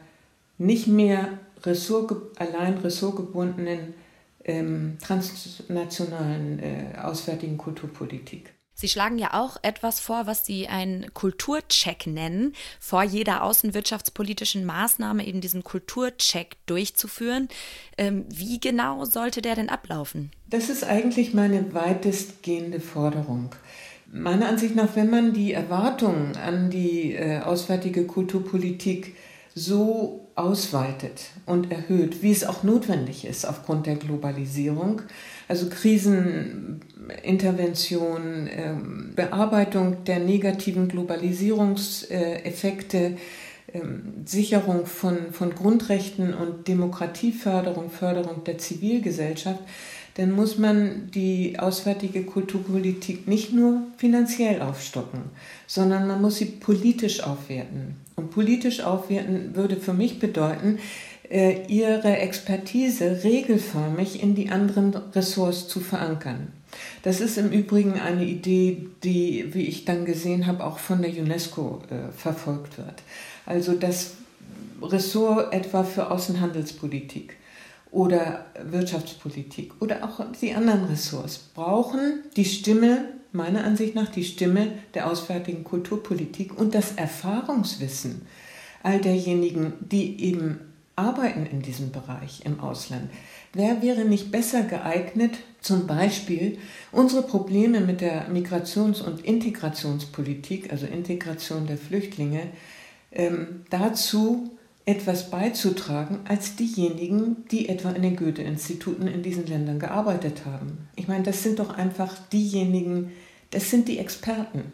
nicht 0.58 0.87
mehr 0.87 1.38
Ressort, 1.64 2.12
allein 2.38 2.78
ressortgebundenen 2.78 3.95
ähm, 4.45 4.99
transnationalen 5.00 6.59
äh, 6.59 6.99
auswärtigen 7.00 7.59
Kulturpolitik. 7.59 8.54
Sie 8.75 8.88
schlagen 8.88 9.19
ja 9.19 9.35
auch 9.35 9.59
etwas 9.62 10.00
vor, 10.00 10.26
was 10.26 10.47
Sie 10.47 10.66
einen 10.66 11.12
Kulturcheck 11.14 12.07
nennen, 12.07 12.54
vor 12.81 13.02
jeder 13.02 13.45
außenwirtschaftspolitischen 13.45 14.64
Maßnahme 14.64 15.26
eben 15.26 15.40
diesen 15.40 15.62
Kulturcheck 15.62 16.57
durchzuführen. 16.66 17.49
Ähm, 17.99 18.25
wie 18.28 18.59
genau 18.59 19.04
sollte 19.04 19.42
der 19.42 19.54
denn 19.54 19.69
ablaufen? 19.69 20.33
Das 20.49 20.69
ist 20.69 20.85
eigentlich 20.85 21.35
meine 21.35 21.75
weitestgehende 21.75 22.81
Forderung. 22.81 23.54
Meiner 24.11 24.49
Ansicht 24.49 24.75
nach, 24.75 24.97
wenn 24.97 25.11
man 25.11 25.33
die 25.33 25.52
Erwartungen 25.52 26.37
an 26.37 26.71
die 26.71 27.14
äh, 27.14 27.40
auswärtige 27.40 28.07
Kulturpolitik 28.07 29.14
so 29.54 30.22
ausweitet 30.34 31.30
und 31.46 31.70
erhöht, 31.70 32.22
wie 32.22 32.32
es 32.32 32.44
auch 32.44 32.62
notwendig 32.62 33.26
ist 33.26 33.44
aufgrund 33.44 33.84
der 33.86 33.96
Globalisierung, 33.96 35.02
also 35.48 35.68
Krisenintervention, 35.68 38.48
ähm, 38.50 39.12
Bearbeitung 39.14 40.04
der 40.04 40.20
negativen 40.20 40.88
Globalisierungseffekte, 40.88 43.18
ähm, 43.74 44.22
Sicherung 44.24 44.86
von, 44.86 45.32
von 45.32 45.54
Grundrechten 45.54 46.32
und 46.34 46.66
Demokratieförderung, 46.68 47.90
Förderung 47.90 48.44
der 48.44 48.56
Zivilgesellschaft, 48.58 49.60
dann 50.14 50.33
muss 50.33 50.59
man 50.59 51.11
die 51.14 51.59
auswärtige 51.59 52.25
Kulturpolitik 52.25 53.26
nicht 53.26 53.52
nur 53.52 53.83
finanziell 53.97 54.61
aufstocken, 54.61 55.21
sondern 55.66 56.07
man 56.07 56.21
muss 56.21 56.37
sie 56.37 56.47
politisch 56.47 57.23
aufwerten. 57.23 57.97
Und 58.16 58.31
politisch 58.31 58.83
aufwerten 58.83 59.57
würde 59.57 59.76
für 59.76 59.95
mich 59.95 60.19
bedeuten, 60.19 60.78
äh, 61.31 61.64
ihre 61.66 62.19
Expertise 62.19 63.25
regelförmig 63.25 64.23
in 64.23 64.35
die 64.35 64.50
anderen 64.50 64.95
Ressorts 65.14 65.66
zu 65.66 65.81
verankern. 65.81 66.52
Das 67.02 67.21
ist 67.21 67.38
im 67.38 67.50
Übrigen 67.50 67.95
eine 67.95 68.25
Idee, 68.25 68.87
die, 69.02 69.54
wie 69.54 69.66
ich 69.66 69.87
dann 69.87 70.04
gesehen 70.04 70.47
habe, 70.47 70.64
auch 70.64 70.78
von 70.78 71.00
der 71.00 71.11
UNESCO 71.11 71.83
äh, 71.90 72.12
verfolgt 72.12 72.76
wird. 72.76 73.02
Also 73.47 73.73
das 73.73 74.14
Ressort 74.83 75.54
etwa 75.54 75.85
für 75.85 76.11
Außenhandelspolitik 76.11 77.37
oder 77.92 78.46
Wirtschaftspolitik 78.64 79.75
oder 79.80 80.02
auch 80.02 80.25
die 80.40 80.54
anderen 80.54 80.87
Ressorts 80.87 81.38
brauchen 81.38 82.25
die 82.37 82.46
Stimme, 82.46 83.04
meiner 83.32 83.64
Ansicht 83.64 83.94
nach 83.94 84.11
die 84.11 84.25
Stimme 84.25 84.72
der 84.94 85.08
auswärtigen 85.08 85.62
Kulturpolitik 85.62 86.58
und 86.58 86.75
das 86.75 86.92
Erfahrungswissen 86.92 88.22
all 88.82 89.00
derjenigen, 89.00 89.75
die 89.80 90.22
eben 90.25 90.61
arbeiten 90.96 91.46
in 91.46 91.62
diesem 91.62 91.92
Bereich 91.92 92.44
im 92.44 92.61
Ausland. 92.61 93.11
Wer 93.52 93.82
wäre 93.82 94.04
nicht 94.04 94.30
besser 94.32 94.62
geeignet, 94.62 95.38
zum 95.61 95.87
Beispiel 95.87 96.58
unsere 96.90 97.22
Probleme 97.22 97.80
mit 97.80 98.00
der 98.00 98.28
Migrations- 98.28 99.02
und 99.02 99.25
Integrationspolitik, 99.25 100.72
also 100.72 100.87
Integration 100.87 101.66
der 101.66 101.78
Flüchtlinge, 101.78 102.49
ähm, 103.12 103.64
dazu 103.70 104.50
etwas 104.84 105.30
beizutragen 105.30 106.20
als 106.26 106.56
diejenigen, 106.56 107.44
die 107.50 107.68
etwa 107.68 107.90
in 107.90 108.02
den 108.02 108.16
Goethe-Instituten 108.16 109.06
in 109.06 109.22
diesen 109.22 109.46
Ländern 109.46 109.78
gearbeitet 109.78 110.44
haben. 110.44 110.88
Ich 110.96 111.08
meine, 111.08 111.22
das 111.22 111.42
sind 111.42 111.58
doch 111.58 111.70
einfach 111.76 112.16
diejenigen, 112.32 113.12
das 113.50 113.70
sind 113.70 113.88
die 113.88 113.98
Experten. 113.98 114.72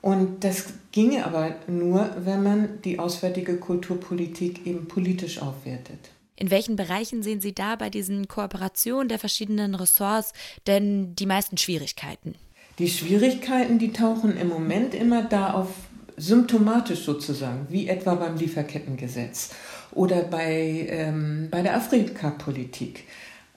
Und 0.00 0.44
das 0.44 0.66
ginge 0.92 1.26
aber 1.26 1.56
nur, 1.66 2.14
wenn 2.18 2.42
man 2.42 2.82
die 2.84 2.98
auswärtige 2.98 3.56
Kulturpolitik 3.56 4.64
eben 4.64 4.86
politisch 4.86 5.42
aufwertet. 5.42 5.98
In 6.36 6.50
welchen 6.50 6.76
Bereichen 6.76 7.22
sehen 7.22 7.40
Sie 7.40 7.54
da 7.54 7.76
bei 7.76 7.90
diesen 7.90 8.28
Kooperationen 8.28 9.08
der 9.08 9.18
verschiedenen 9.18 9.74
Ressorts 9.74 10.32
denn 10.66 11.16
die 11.16 11.26
meisten 11.26 11.56
Schwierigkeiten? 11.56 12.34
Die 12.78 12.90
Schwierigkeiten, 12.90 13.78
die 13.78 13.92
tauchen 13.92 14.36
im 14.36 14.48
Moment 14.48 14.94
immer 14.94 15.22
da 15.22 15.54
auf 15.54 15.68
symptomatisch 16.16 17.04
sozusagen, 17.04 17.66
wie 17.68 17.88
etwa 17.88 18.14
beim 18.14 18.36
Lieferkettengesetz 18.36 19.50
oder 19.92 20.22
bei, 20.22 20.86
ähm, 20.88 21.48
bei 21.50 21.62
der 21.62 21.76
Afrikapolitik. 21.76 23.04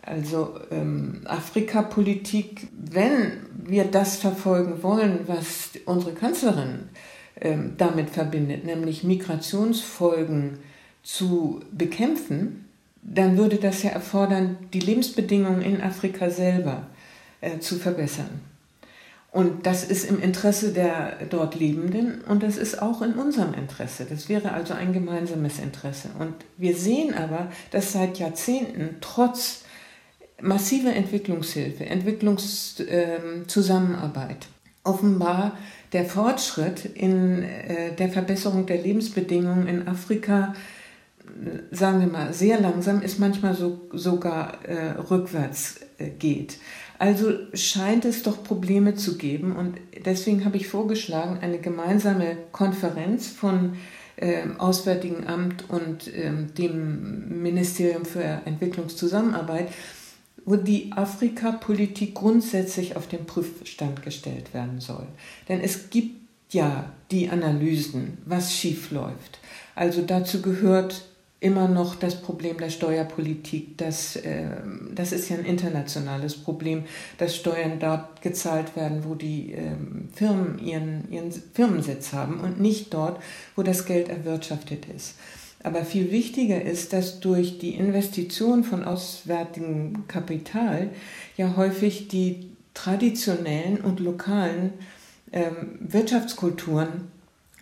Also 0.02 0.60
ähm, 0.72 1.22
Afrikapolitik, 1.26 2.68
wenn 2.78 3.46
wir 3.54 3.86
das 3.86 4.16
verfolgen 4.18 4.82
wollen, 4.82 5.20
was 5.28 5.72
unsere 5.86 6.14
Kanzlerin 6.14 6.90
ähm, 7.40 7.74
damit 7.78 8.10
verbindet, 8.10 8.66
nämlich 8.66 9.04
Migrationsfolgen 9.04 10.60
zu 11.04 11.62
bekämpfen, 11.72 12.66
dann 13.02 13.38
würde 13.38 13.58
das 13.58 13.84
ja 13.84 13.92
erfordern, 13.92 14.58
die 14.74 14.80
Lebensbedingungen 14.80 15.62
in 15.62 15.82
Afrika 15.82 16.30
selber 16.30 16.88
äh, 17.42 17.60
zu 17.60 17.76
verbessern. 17.76 18.42
Und 19.32 19.68
das 19.68 19.84
ist 19.84 20.06
im 20.06 20.20
Interesse 20.20 20.74
der 20.74 21.18
dort 21.30 21.54
Lebenden 21.54 22.22
und 22.22 22.42
das 22.42 22.58
ist 22.58 22.82
auch 22.82 23.04
in 23.04 23.14
unserem 23.14 23.54
Interesse. 23.54 24.08
Das 24.10 24.28
wäre 24.28 24.54
also 24.54 24.74
ein 24.74 24.92
gemeinsames 24.92 25.60
Interesse. 25.60 26.10
Und 26.18 26.34
wir 26.58 26.76
sehen 26.76 27.14
aber, 27.14 27.52
dass 27.70 27.94
seit 27.94 28.18
Jahrzehnten 28.18 28.96
trotz 29.02 29.66
massiver 30.42 30.96
Entwicklungshilfe, 30.96 31.86
Entwicklungszusammenarbeit, 31.86 34.48
offenbar 34.84 35.56
der 35.94 36.06
Fortschritt 36.06 36.86
in 36.86 37.44
äh, 37.44 37.94
der 37.96 38.10
Verbesserung 38.10 38.66
der 38.66 38.82
Lebensbedingungen 38.82 39.68
in 39.68 39.88
Afrika, 39.88 40.56
äh, 41.26 41.76
sagen 41.76 42.00
wir 42.00 42.08
mal, 42.08 42.34
sehr 42.34 42.60
langsam 42.60 43.04
ist, 43.04 43.20
manchmal 43.20 43.54
so, 43.54 43.80
sogar 43.94 44.66
äh, 44.66 44.94
rückwärts 45.00 45.82
geht. 46.18 46.58
Also 47.00 47.32
scheint 47.54 48.04
es 48.04 48.24
doch 48.24 48.44
Probleme 48.44 48.94
zu 48.94 49.18
geben 49.18 49.56
und 49.56 49.78
deswegen 50.06 50.44
habe 50.44 50.58
ich 50.58 50.68
vorgeschlagen, 50.68 51.40
eine 51.42 51.58
gemeinsame 51.58 52.36
Konferenz 52.52 53.28
von 53.28 53.78
äh, 54.18 54.44
Auswärtigen 54.58 55.26
Amt 55.26 55.70
und 55.70 56.10
äh, 56.10 56.30
dem 56.58 57.42
Ministerium 57.42 58.04
für 58.04 58.42
Entwicklungszusammenarbeit, 58.44 59.70
wo 60.44 60.58
die 60.58 60.92
Afrikapolitik 60.92 62.16
grundsätzlich 62.16 62.98
auf 62.98 63.08
den 63.08 63.26
Prüfstand 63.26 64.04
gestellt 64.04 64.54
werden 64.54 64.82
soll. 64.82 65.08
Denn 65.48 65.62
es 65.62 65.90
gibt 65.90 66.20
ja 66.52 66.92
die 67.12 67.30
Analysen, 67.30 68.18
was 68.26 68.54
schief 68.54 68.92
läuft. 68.92 69.40
Also 69.74 70.02
dazu 70.02 70.42
gehört 70.42 71.09
immer 71.42 71.68
noch 71.68 71.96
das 71.96 72.22
Problem 72.22 72.58
der 72.58 72.70
Steuerpolitik. 72.70 73.78
Das, 73.78 74.16
äh, 74.18 74.50
das 74.94 75.12
ist 75.12 75.30
ja 75.30 75.38
ein 75.38 75.46
internationales 75.46 76.36
Problem, 76.36 76.84
dass 77.18 77.36
Steuern 77.36 77.80
dort 77.80 78.22
gezahlt 78.22 78.76
werden, 78.76 79.06
wo 79.06 79.16
die 79.16 79.54
äh, 79.54 79.72
Firmen 80.14 80.60
ihren, 80.60 81.10
ihren 81.12 81.32
Firmensitz 81.32 82.12
haben 82.12 82.42
und 82.42 82.60
nicht 82.60 82.94
dort, 82.94 83.22
wo 83.56 83.64
das 83.64 83.86
Geld 83.86 84.10
erwirtschaftet 84.10 84.86
ist. 84.94 85.16
Aber 85.64 85.84
viel 85.84 86.12
wichtiger 86.12 86.62
ist, 86.62 86.94
dass 86.94 87.20
durch 87.20 87.58
die 87.60 87.76
Investition 87.76 88.64
von 88.64 88.84
auswärtigem 88.84 90.08
Kapital 90.08 90.90
ja 91.38 91.56
häufig 91.58 92.08
die 92.08 92.50
traditionellen 92.74 93.82
und 93.82 94.00
lokalen 94.00 94.74
ähm, 95.34 95.78
Wirtschaftskulturen 95.82 97.10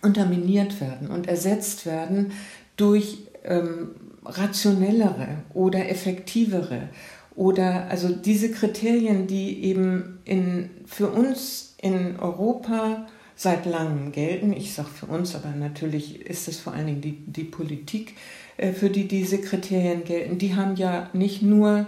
unterminiert 0.00 0.80
werden 0.80 1.08
und 1.08 1.26
ersetzt 1.26 1.86
werden 1.86 2.32
durch 2.76 3.18
ähm, 3.48 3.90
rationellere 4.24 5.42
oder 5.54 5.88
effektivere 5.88 6.88
oder 7.34 7.88
also 7.88 8.08
diese 8.08 8.50
Kriterien, 8.50 9.26
die 9.26 9.64
eben 9.64 10.18
in, 10.24 10.70
für 10.86 11.08
uns 11.08 11.76
in 11.80 12.18
Europa 12.18 13.06
seit 13.36 13.64
langem 13.64 14.10
gelten. 14.10 14.52
Ich 14.52 14.74
sage 14.74 14.88
für 14.88 15.06
uns, 15.06 15.36
aber 15.36 15.50
natürlich 15.50 16.26
ist 16.26 16.48
es 16.48 16.58
vor 16.58 16.72
allen 16.72 16.86
Dingen 16.86 17.00
die, 17.00 17.24
die 17.26 17.44
Politik, 17.44 18.16
äh, 18.56 18.72
für 18.72 18.90
die 18.90 19.06
diese 19.06 19.40
Kriterien 19.40 20.02
gelten. 20.02 20.38
Die 20.38 20.56
haben 20.56 20.74
ja 20.74 21.08
nicht 21.12 21.42
nur, 21.42 21.86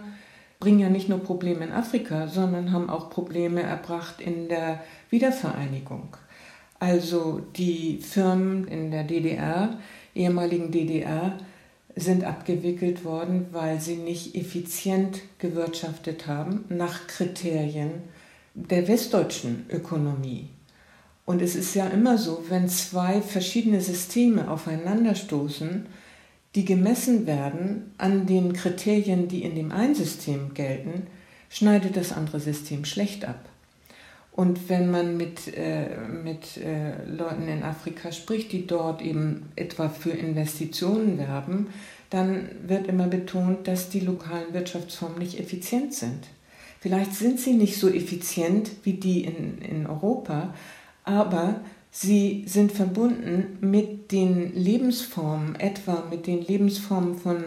bringen 0.60 0.78
ja 0.78 0.88
nicht 0.88 1.08
nur 1.08 1.18
Probleme 1.18 1.64
in 1.64 1.72
Afrika, 1.72 2.28
sondern 2.28 2.70
haben 2.70 2.88
auch 2.88 3.10
Probleme 3.10 3.62
erbracht 3.62 4.20
in 4.20 4.48
der 4.48 4.80
Wiedervereinigung. 5.10 6.16
Also 6.78 7.42
die 7.56 7.98
Firmen 7.98 8.68
in 8.68 8.92
der 8.92 9.02
DDR, 9.02 9.76
ehemaligen 10.14 10.70
DDR, 10.70 11.36
sind 11.96 12.24
abgewickelt 12.24 13.04
worden, 13.04 13.46
weil 13.52 13.80
sie 13.80 13.96
nicht 13.96 14.34
effizient 14.34 15.20
gewirtschaftet 15.38 16.26
haben 16.26 16.64
nach 16.68 17.06
Kriterien 17.06 17.90
der 18.54 18.88
westdeutschen 18.88 19.66
Ökonomie. 19.70 20.48
Und 21.26 21.42
es 21.42 21.54
ist 21.54 21.74
ja 21.74 21.86
immer 21.86 22.18
so, 22.18 22.44
wenn 22.48 22.68
zwei 22.68 23.20
verschiedene 23.20 23.80
Systeme 23.80 24.50
aufeinanderstoßen, 24.50 25.86
die 26.54 26.64
gemessen 26.64 27.26
werden 27.26 27.92
an 27.98 28.26
den 28.26 28.52
Kriterien, 28.52 29.28
die 29.28 29.42
in 29.44 29.54
dem 29.54 29.70
einen 29.70 29.94
System 29.94 30.54
gelten, 30.54 31.06
schneidet 31.48 31.96
das 31.96 32.12
andere 32.12 32.40
System 32.40 32.84
schlecht 32.84 33.24
ab. 33.24 33.49
Und 34.40 34.70
wenn 34.70 34.90
man 34.90 35.18
mit, 35.18 35.54
äh, 35.54 35.98
mit 36.24 36.56
äh, 36.56 37.04
Leuten 37.04 37.46
in 37.46 37.62
Afrika 37.62 38.10
spricht, 38.10 38.52
die 38.52 38.66
dort 38.66 39.02
eben 39.02 39.50
etwa 39.54 39.90
für 39.90 40.12
Investitionen 40.12 41.18
werben, 41.18 41.66
dann 42.08 42.48
wird 42.66 42.86
immer 42.86 43.06
betont, 43.06 43.68
dass 43.68 43.90
die 43.90 44.00
lokalen 44.00 44.54
Wirtschaftsformen 44.54 45.18
nicht 45.18 45.38
effizient 45.38 45.92
sind. 45.92 46.28
Vielleicht 46.80 47.12
sind 47.12 47.38
sie 47.38 47.52
nicht 47.52 47.78
so 47.78 47.90
effizient 47.90 48.70
wie 48.82 48.94
die 48.94 49.24
in, 49.24 49.58
in 49.58 49.86
Europa, 49.86 50.54
aber 51.04 51.60
sie 51.90 52.44
sind 52.46 52.72
verbunden 52.72 53.58
mit 53.60 54.10
den 54.10 54.54
Lebensformen, 54.54 55.54
etwa 55.56 56.04
mit 56.08 56.26
den 56.26 56.40
Lebensformen 56.40 57.14
von 57.18 57.44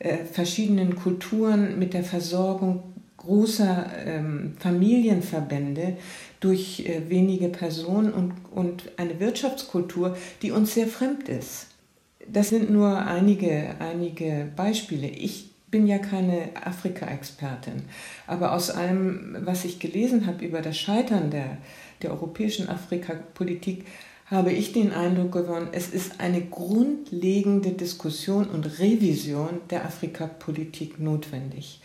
äh, 0.00 0.24
verschiedenen 0.24 0.96
Kulturen, 0.96 1.78
mit 1.78 1.94
der 1.94 2.02
Versorgung 2.02 2.82
großer 3.16 3.86
ähm, 4.04 4.54
Familienverbände 4.58 5.96
durch 6.42 6.80
äh, 6.80 7.08
wenige 7.08 7.48
Personen 7.48 8.12
und, 8.12 8.34
und 8.50 8.90
eine 8.98 9.18
Wirtschaftskultur, 9.20 10.16
die 10.42 10.50
uns 10.50 10.74
sehr 10.74 10.88
fremd 10.88 11.28
ist. 11.28 11.68
Das 12.28 12.50
sind 12.50 12.70
nur 12.70 12.98
einige, 12.98 13.76
einige 13.78 14.48
Beispiele. 14.54 15.08
Ich 15.08 15.50
bin 15.70 15.86
ja 15.86 15.98
keine 15.98 16.50
Afrika-Expertin, 16.62 17.84
aber 18.26 18.52
aus 18.52 18.70
allem, 18.70 19.38
was 19.40 19.64
ich 19.64 19.78
gelesen 19.78 20.26
habe 20.26 20.44
über 20.44 20.60
das 20.60 20.76
Scheitern 20.76 21.30
der, 21.30 21.56
der 22.02 22.10
europäischen 22.10 22.68
Afrikapolitik, 22.68 23.86
habe 24.26 24.52
ich 24.52 24.72
den 24.72 24.92
Eindruck 24.92 25.32
gewonnen, 25.32 25.68
es 25.72 25.88
ist 25.88 26.20
eine 26.20 26.40
grundlegende 26.40 27.70
Diskussion 27.70 28.46
und 28.46 28.78
Revision 28.78 29.60
der 29.70 29.84
Afrikapolitik 29.84 30.98
notwendig. 30.98 31.80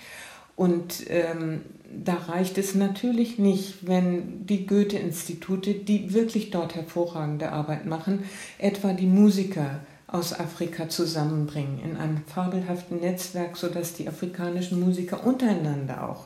Und 0.57 1.05
ähm, 1.09 1.61
da 2.03 2.15
reicht 2.15 2.57
es 2.57 2.73
natürlich 2.73 3.37
nicht, 3.37 3.87
wenn 3.87 4.45
die 4.47 4.65
Goethe-Institute, 4.65 5.71
die 5.75 6.13
wirklich 6.13 6.49
dort 6.49 6.73
hervorragende 6.73 7.51
Arbeit 7.51 7.85
machen, 7.85 8.23
etwa 8.57 8.93
die 8.93 9.05
Musiker 9.05 9.81
aus 10.07 10.37
Afrika 10.37 10.89
zusammenbringen 10.89 11.79
in 11.83 11.95
einem 11.95 12.23
fabelhaften 12.25 13.01
Netzwerk, 13.01 13.55
sodass 13.55 13.93
die 13.93 14.07
afrikanischen 14.07 14.79
Musiker 14.79 15.27
untereinander 15.27 16.09
auch 16.09 16.25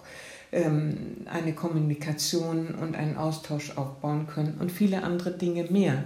ähm, 0.54 1.18
eine 1.26 1.54
Kommunikation 1.54 2.70
und 2.76 2.96
einen 2.96 3.18
Austausch 3.18 3.76
aufbauen 3.78 4.28
können 4.28 4.56
und 4.62 4.72
viele 4.72 5.04
andere 5.04 5.32
Dinge 5.32 5.66
mehr. 5.66 6.06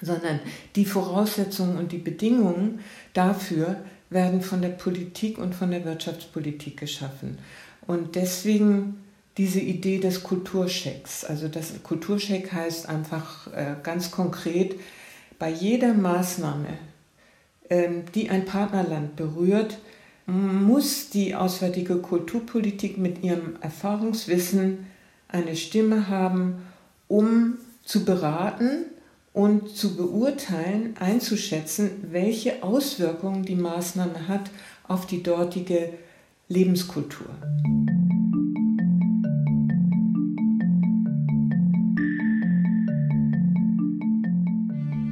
Sondern 0.00 0.38
die 0.76 0.84
Voraussetzungen 0.84 1.76
und 1.76 1.90
die 1.90 1.98
Bedingungen 1.98 2.78
dafür 3.12 3.76
werden 4.10 4.42
von 4.42 4.60
der 4.60 4.70
Politik 4.70 5.38
und 5.38 5.54
von 5.54 5.70
der 5.70 5.84
Wirtschaftspolitik 5.84 6.76
geschaffen. 6.76 7.38
Und 7.86 8.16
deswegen 8.16 9.04
diese 9.36 9.60
Idee 9.60 9.98
des 9.98 10.22
Kulturschecks. 10.22 11.24
Also 11.24 11.48
das 11.48 11.72
Kulturcheck 11.82 12.52
heißt 12.52 12.88
einfach 12.88 13.46
äh, 13.54 13.76
ganz 13.82 14.10
konkret, 14.10 14.78
bei 15.38 15.50
jeder 15.50 15.94
Maßnahme, 15.94 16.76
ähm, 17.70 18.04
die 18.14 18.28
ein 18.28 18.44
Partnerland 18.44 19.16
berührt, 19.16 19.78
muss 20.26 21.08
die 21.10 21.34
auswärtige 21.34 21.96
Kulturpolitik 21.96 22.98
mit 22.98 23.24
ihrem 23.24 23.56
Erfahrungswissen 23.60 24.86
eine 25.28 25.56
Stimme 25.56 26.08
haben, 26.08 26.62
um 27.08 27.58
zu 27.84 28.04
beraten 28.04 28.84
und 29.32 29.68
zu 29.76 29.96
beurteilen, 29.96 30.94
einzuschätzen, 30.98 31.90
welche 32.10 32.62
Auswirkungen 32.62 33.44
die 33.44 33.56
Maßnahme 33.56 34.28
hat 34.28 34.50
auf 34.88 35.06
die 35.06 35.22
dortige 35.22 35.92
Lebenskultur. 36.48 37.26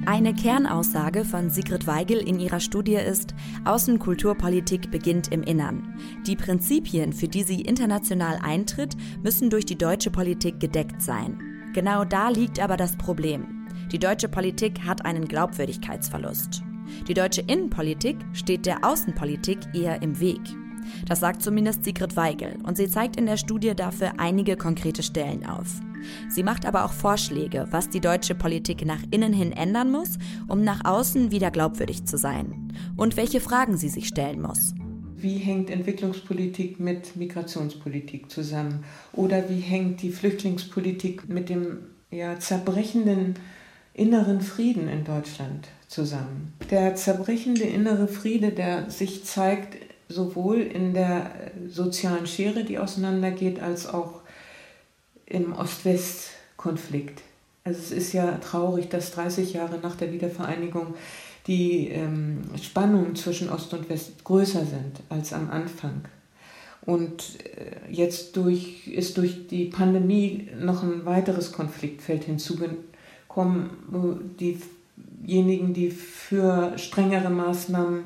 Eine 0.04 0.35
Kernaussage 0.35 1.24
von 1.24 1.48
Sigrid 1.48 1.87
Weigel 1.87 2.18
in 2.18 2.40
ihrer 2.40 2.61
Studie 2.61 2.94
ist, 2.94 3.35
Außenkulturpolitik 3.64 4.90
beginnt 4.90 5.31
im 5.31 5.42
Innern. 5.42 5.94
Die 6.26 6.35
Prinzipien, 6.35 7.12
für 7.12 7.28
die 7.28 7.44
sie 7.44 7.61
international 7.61 8.40
eintritt, 8.42 8.96
müssen 9.22 9.48
durch 9.48 9.66
die 9.66 9.78
deutsche 9.78 10.11
Politik 10.11 10.59
gedeckt 10.59 11.02
sein. 11.02 11.38
Genau 11.72 12.04
da 12.04 12.31
liegt 12.31 12.59
aber 12.59 12.76
das 12.76 12.96
Problem. 12.96 13.58
Die 13.90 13.98
deutsche 13.98 14.29
Politik 14.29 14.81
hat 14.85 15.07
einen 15.07 15.27
Glaubwürdigkeitsverlust. 15.27 16.62
Die 17.09 17.14
deutsche 17.14 17.40
Innenpolitik 17.40 18.16
steht 18.35 18.66
der 18.66 18.85
Außenpolitik 18.85 19.59
eher 19.72 20.03
im 20.03 20.20
Weg. 20.20 20.40
Das 21.07 21.20
sagt 21.20 21.42
zumindest 21.42 21.85
Sigrid 21.85 22.14
Weigel 22.14 22.59
und 22.64 22.77
sie 22.77 22.88
zeigt 22.88 23.16
in 23.16 23.24
der 23.24 23.38
Studie 23.38 23.74
dafür 23.74 24.12
einige 24.18 24.57
konkrete 24.57 25.03
Stellen 25.03 25.46
auf. 25.46 25.81
Sie 26.29 26.42
macht 26.42 26.66
aber 26.66 26.85
auch 26.85 26.92
Vorschläge, 26.92 27.66
was 27.70 27.88
die 27.88 28.01
deutsche 28.01 28.35
Politik 28.35 28.85
nach 28.85 29.03
innen 29.11 29.33
hin 29.33 29.53
ändern 29.53 29.90
muss, 29.90 30.18
um 30.48 30.64
nach 30.64 30.85
außen 30.85 31.31
wieder 31.31 31.51
glaubwürdig 31.51 32.05
zu 32.05 32.18
sein. 32.18 32.72
Und 32.96 33.16
welche 33.16 33.40
Fragen 33.40 33.79
sie 33.79 33.88
sich 33.88 34.09
stellen 34.09 34.42
muss. 34.42 34.74
Wie 35.16 35.38
hängt 35.38 35.70
Entwicklungspolitik 35.70 36.79
mit 36.79 37.16
Migrationspolitik 37.16 38.31
zusammen? 38.31 38.85
Oder 39.12 39.48
wie 39.48 39.61
hängt 39.61 40.03
die 40.03 40.12
Flüchtlingspolitik 40.12 41.29
mit 41.29 41.48
dem 41.48 41.79
ja, 42.11 42.38
zerbrechenden 42.38 43.35
inneren 43.98 44.40
Frieden 44.40 44.88
in 44.88 45.04
Deutschland 45.04 45.68
zusammen? 45.88 46.54
Der 46.70 46.94
zerbrechende 46.94 47.64
innere 47.64 48.08
Friede, 48.08 48.50
der 48.52 48.90
sich 48.90 49.24
zeigt 49.24 49.76
sowohl 50.08 50.61
in 50.61 50.94
der 50.94 51.30
sozialen 51.68 52.26
Schere, 52.26 52.64
die 52.64 52.78
auseinandergeht, 52.78 53.61
als 53.61 53.87
auch 53.87 54.20
im 55.26 55.52
Ost-West-Konflikt. 55.52 57.22
Also 57.64 57.80
es 57.80 57.90
ist 57.90 58.12
ja 58.14 58.38
traurig, 58.38 58.88
dass 58.88 59.11
30 59.12 59.52
Jahre 59.52 59.78
nach 59.78 59.96
der 59.96 60.12
Wiedervereinigung 60.12 60.94
die 61.46 61.88
ähm, 61.88 62.42
Spannungen 62.62 63.14
zwischen 63.16 63.50
Ost 63.50 63.72
und 63.74 63.88
West 63.88 64.24
größer 64.24 64.64
sind 64.64 65.00
als 65.08 65.32
am 65.32 65.50
Anfang. 65.50 66.02
Und 66.82 67.38
äh, 67.56 67.92
jetzt 67.92 68.37
durch, 68.37 68.87
ist 68.87 69.18
durch 69.18 69.48
die 69.48 69.66
Pandemie 69.66 70.48
noch 70.58 70.82
ein 70.82 71.04
weiteres 71.04 71.52
Konfliktfeld 71.52 72.24
hinzugekommen, 72.24 72.88
wo 73.88 74.18
diejenigen, 74.40 75.74
die 75.74 75.90
für 75.90 76.77
strengere 76.77 77.31
Maßnahmen 77.31 78.05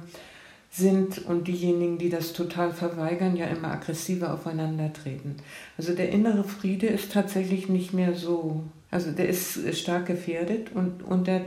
sind 0.70 1.26
und 1.26 1.48
diejenigen, 1.48 1.98
die 1.98 2.08
das 2.08 2.32
total 2.32 2.72
verweigern, 2.72 3.36
ja 3.36 3.46
immer 3.46 3.72
aggressiver 3.72 4.32
aufeinandertreten. 4.32 5.36
Also 5.76 5.94
der 5.94 6.08
innere 6.08 6.44
Friede 6.44 6.86
ist 6.86 7.12
tatsächlich 7.12 7.68
nicht 7.68 7.92
mehr 7.92 8.14
so, 8.14 8.62
also 8.90 9.10
der 9.10 9.28
ist 9.28 9.60
stark 9.76 10.06
gefährdet 10.06 10.72
und 10.74 11.02
unter 11.02 11.42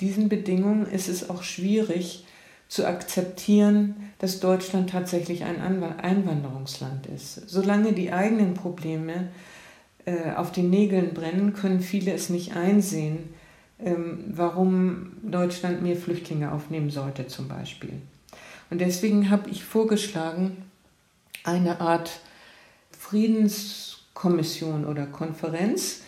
diesen 0.00 0.28
Bedingungen 0.28 0.86
ist 0.86 1.08
es 1.08 1.30
auch 1.30 1.42
schwierig 1.42 2.24
zu 2.68 2.86
akzeptieren, 2.86 3.96
dass 4.18 4.40
Deutschland 4.40 4.90
tatsächlich 4.90 5.44
ein 5.44 5.60
Einwanderungsland 5.60 7.06
ist. 7.06 7.48
Solange 7.48 7.94
die 7.94 8.12
eigenen 8.12 8.52
Probleme 8.52 9.28
äh, 10.08 10.32
auf 10.34 10.52
den 10.52 10.70
Nägeln 10.70 11.12
brennen, 11.12 11.52
können 11.52 11.80
viele 11.80 12.12
es 12.12 12.30
nicht 12.30 12.56
einsehen, 12.56 13.34
ähm, 13.78 14.24
warum 14.28 15.12
Deutschland 15.22 15.82
mehr 15.82 15.96
Flüchtlinge 15.96 16.50
aufnehmen 16.50 16.90
sollte 16.90 17.26
zum 17.26 17.48
Beispiel. 17.48 17.92
Und 18.70 18.80
deswegen 18.80 19.28
habe 19.28 19.50
ich 19.50 19.64
vorgeschlagen, 19.64 20.56
eine 21.44 21.82
Art 21.82 22.20
Friedenskommission 22.98 24.86
oder 24.86 25.06
Konferenz, 25.06 26.02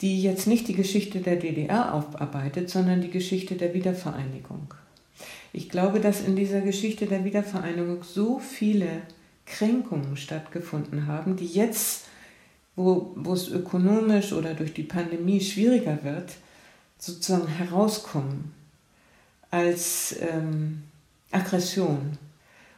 die 0.00 0.22
jetzt 0.22 0.46
nicht 0.46 0.66
die 0.66 0.74
Geschichte 0.74 1.20
der 1.20 1.36
DDR 1.36 1.92
aufarbeitet, 1.92 2.70
sondern 2.70 3.02
die 3.02 3.10
Geschichte 3.10 3.56
der 3.56 3.74
Wiedervereinigung. 3.74 4.72
Ich 5.52 5.68
glaube, 5.68 6.00
dass 6.00 6.22
in 6.22 6.34
dieser 6.34 6.62
Geschichte 6.62 7.06
der 7.06 7.24
Wiedervereinigung 7.24 8.02
so 8.04 8.38
viele 8.38 9.02
Kränkungen 9.44 10.16
stattgefunden 10.16 11.06
haben, 11.06 11.36
die 11.36 11.46
jetzt, 11.46 12.07
wo, 12.78 13.10
wo 13.16 13.32
es 13.32 13.48
ökonomisch 13.48 14.32
oder 14.32 14.54
durch 14.54 14.72
die 14.72 14.84
Pandemie 14.84 15.40
schwieriger 15.40 15.98
wird, 16.04 16.36
sozusagen 16.96 17.48
herauskommen 17.48 18.54
als 19.50 20.16
ähm, 20.20 20.84
Aggression. 21.32 22.16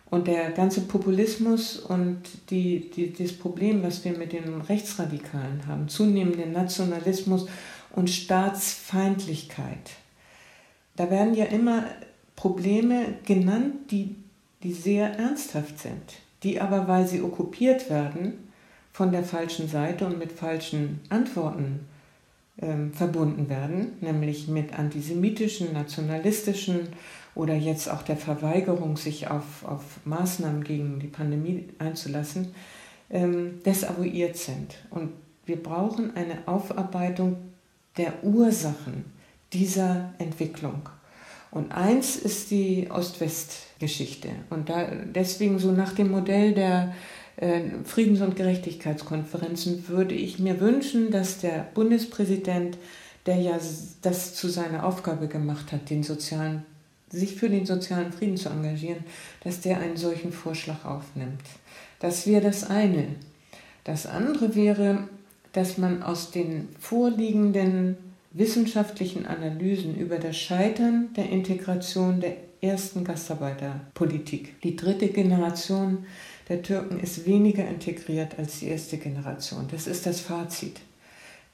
Und 0.09 0.27
der 0.27 0.51
ganze 0.53 0.81
Populismus 0.81 1.77
und 1.77 2.23
die, 2.49 2.91
die, 2.91 3.13
das 3.13 3.33
Problem, 3.33 3.83
was 3.83 4.05
wir 4.05 4.17
mit 4.17 4.33
den 4.33 4.63
Rechtsradikalen 4.63 5.67
haben, 5.69 5.89
zunehmenden 5.89 6.53
Nationalismus 6.53 7.47
und 7.95 8.09
Staatsfeindlichkeit. 8.09 9.91
Da 10.97 11.11
werden 11.11 11.35
ja 11.35 11.45
immer 11.45 11.85
Probleme 12.37 13.19
genannt, 13.25 13.91
die, 13.91 14.17
die 14.63 14.73
sehr 14.73 15.17
ernsthaft 15.17 15.79
sind, 15.79 16.03
die 16.43 16.61
aber, 16.61 16.89
weil 16.89 17.07
sie 17.07 17.21
okkupiert 17.21 17.89
werden, 17.91 18.50
von 18.93 19.13
der 19.13 19.25
falschen 19.25 19.69
Seite 19.69 20.07
und 20.07 20.19
mit 20.19 20.33
falschen 20.33 21.01
Antworten 21.09 21.81
ähm, 22.61 22.93
verbunden 22.93 23.49
werden, 23.49 23.93
nämlich 24.01 24.49
mit 24.49 24.79
antisemitischen, 24.79 25.73
nationalistischen 25.73 26.89
oder 27.35 27.55
jetzt 27.55 27.89
auch 27.89 28.03
der 28.03 28.17
Verweigerung, 28.17 28.97
sich 28.97 29.29
auf, 29.29 29.65
auf 29.65 29.83
Maßnahmen 30.05 30.65
gegen 30.65 30.99
die 30.99 31.07
Pandemie 31.07 31.69
einzulassen, 31.79 32.55
ähm, 33.09 33.63
desavouiert 33.65 34.37
sind. 34.37 34.77
Und 34.91 35.13
wir 35.47 35.63
brauchen 35.63 36.15
eine 36.17 36.47
Aufarbeitung 36.47 37.37
der 37.97 38.25
Ursachen 38.25 39.05
dieser 39.53 40.13
Entwicklung. 40.19 40.89
Und 41.51 41.73
eins 41.73 42.17
ist 42.17 42.51
die 42.51 42.89
Ost-West-Geschichte. 42.91 44.29
Und 44.51 44.69
da, 44.69 44.87
deswegen 45.07 45.59
so 45.59 45.73
nach 45.73 45.93
dem 45.93 46.11
Modell 46.11 46.55
der 46.55 46.95
Friedens- 47.85 48.21
und 48.21 48.37
Gerechtigkeitskonferenzen 48.37 49.89
würde 49.89 50.15
ich 50.15 50.39
mir 50.39 50.61
wünschen, 50.61 51.11
dass 51.11 51.39
der 51.39 51.67
Bundespräsident, 51.75 52.77
der 53.25 53.37
ja 53.37 53.59
das 54.03 54.35
zu 54.35 54.49
seiner 54.49 54.85
Aufgabe 54.85 55.27
gemacht 55.27 55.73
hat, 55.73 55.89
den 55.89 56.03
sozialen 56.03 56.65
sich 57.13 57.35
für 57.35 57.51
den 57.51 57.67
sozialen 57.67 58.13
Frieden 58.13 58.37
zu 58.37 58.51
engagieren, 58.51 59.05
dass 59.43 59.61
der 59.61 59.81
einen 59.81 59.97
solchen 59.97 60.33
Vorschlag 60.33 60.85
aufnimmt. 60.85 61.41
Das 61.99 62.27
wäre 62.27 62.43
das 62.43 62.71
eine. 62.71 63.09
Das 63.85 64.07
andere 64.07 64.55
wäre, 64.55 65.09
dass 65.53 65.77
man 65.77 66.03
aus 66.03 66.31
den 66.31 66.69
vorliegenden 66.79 67.97
wissenschaftlichen 68.33 69.27
Analysen 69.27 69.97
über 69.97 70.19
das 70.19 70.37
Scheitern 70.37 71.09
der 71.17 71.31
Integration 71.31 72.21
der 72.21 72.37
ersten 72.61 73.05
Gastarbeiterpolitik, 73.05 74.61
die 74.61 74.77
dritte 74.77 75.09
Generation 75.09 76.05
der 76.51 76.63
Türken 76.63 76.99
ist 76.99 77.27
weniger 77.27 77.67
integriert 77.67 78.39
als 78.39 78.59
die 78.59 78.67
erste 78.67 78.99
Generation. 78.99 79.69
Das 79.71 79.87
ist 79.87 80.05
das 80.05 80.21
Fazit. 80.21 80.81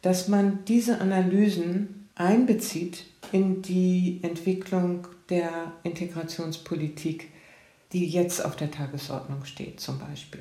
Dass 0.01 0.27
man 0.27 0.65
diese 0.65 1.01
Analysen 1.01 2.09
einbezieht 2.15 3.05
in 3.31 3.61
die 3.61 4.21
Entwicklung 4.23 5.07
der 5.29 5.73
Integrationspolitik, 5.83 7.29
die 7.93 8.07
jetzt 8.07 8.43
auf 8.43 8.57
der 8.57 8.71
Tagesordnung 8.71 9.45
steht 9.45 9.81
zum 9.81 9.99
Beispiel. 9.99 10.41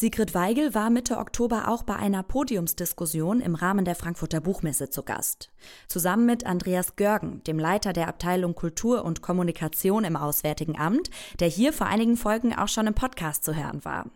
Sigrid 0.00 0.32
Weigel 0.32 0.76
war 0.76 0.90
Mitte 0.90 1.16
Oktober 1.16 1.66
auch 1.66 1.82
bei 1.82 1.96
einer 1.96 2.22
Podiumsdiskussion 2.22 3.40
im 3.40 3.56
Rahmen 3.56 3.84
der 3.84 3.96
Frankfurter 3.96 4.40
Buchmesse 4.40 4.90
zu 4.90 5.02
Gast. 5.02 5.50
Zusammen 5.88 6.24
mit 6.24 6.46
Andreas 6.46 6.94
Görgen, 6.94 7.42
dem 7.48 7.58
Leiter 7.58 7.92
der 7.92 8.06
Abteilung 8.06 8.54
Kultur 8.54 9.04
und 9.04 9.22
Kommunikation 9.22 10.04
im 10.04 10.14
Auswärtigen 10.14 10.78
Amt, 10.78 11.10
der 11.40 11.48
hier 11.48 11.72
vor 11.72 11.88
einigen 11.88 12.16
Folgen 12.16 12.54
auch 12.54 12.68
schon 12.68 12.86
im 12.86 12.94
Podcast 12.94 13.42
zu 13.42 13.56
hören 13.56 13.84
war. 13.84 14.08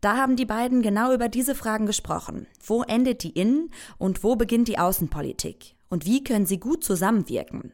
Da 0.00 0.16
haben 0.16 0.34
die 0.34 0.44
beiden 0.44 0.82
genau 0.82 1.14
über 1.14 1.28
diese 1.28 1.54
Fragen 1.54 1.86
gesprochen. 1.86 2.48
Wo 2.60 2.82
endet 2.82 3.22
die 3.22 3.30
Innen- 3.38 3.70
und 3.98 4.24
wo 4.24 4.34
beginnt 4.34 4.66
die 4.66 4.80
Außenpolitik? 4.80 5.76
Und 5.88 6.04
wie 6.04 6.24
können 6.24 6.46
sie 6.46 6.58
gut 6.58 6.82
zusammenwirken? 6.82 7.72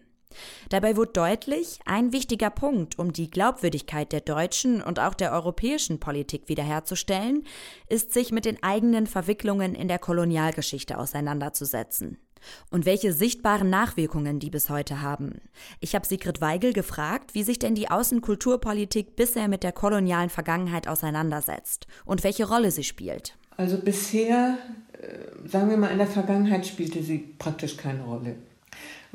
Dabei 0.69 0.97
wurde 0.97 1.13
deutlich, 1.13 1.81
ein 1.85 2.13
wichtiger 2.13 2.51
Punkt, 2.51 2.99
um 2.99 3.13
die 3.13 3.31
Glaubwürdigkeit 3.31 4.13
der 4.13 4.21
deutschen 4.21 4.83
und 4.83 5.01
auch 5.01 5.15
der 5.15 5.33
europäischen 5.33 6.01
Politik 6.01 6.49
wiederherzustellen, 6.49 7.45
ist, 7.89 8.13
sich 8.13 8.33
mit 8.33 8.45
den 8.45 8.63
eigenen 8.63 9.07
Verwicklungen 9.07 9.75
in 9.75 9.89
der 9.89 9.99
Kolonialgeschichte 9.99 10.99
auseinanderzusetzen. 10.99 12.19
Und 12.71 12.87
welche 12.87 13.13
sichtbaren 13.13 13.69
Nachwirkungen 13.69 14.39
die 14.39 14.51
bis 14.51 14.71
heute 14.71 15.03
haben. 15.03 15.41
Ich 15.81 15.95
habe 15.95 16.07
Sigrid 16.07 16.41
Weigel 16.41 16.73
gefragt, 16.73 17.35
wie 17.35 17.43
sich 17.43 17.59
denn 17.59 17.75
die 17.75 17.91
Außenkulturpolitik 17.91 19.17
bisher 19.17 19.49
mit 19.49 19.63
der 19.63 19.73
kolonialen 19.73 20.31
Vergangenheit 20.31 20.87
auseinandersetzt 20.87 21.87
und 22.05 22.23
welche 22.25 22.49
Rolle 22.49 22.71
sie 22.71 22.85
spielt. 22.85 23.37
Also 23.57 23.79
bisher, 23.79 24.57
äh, 24.93 25.49
sagen 25.49 25.69
wir 25.69 25.77
mal, 25.77 25.91
in 25.91 25.99
der 25.99 26.07
Vergangenheit 26.07 26.65
spielte 26.65 27.03
sie 27.03 27.19
praktisch 27.39 27.77
keine 27.77 28.05
Rolle 28.05 28.37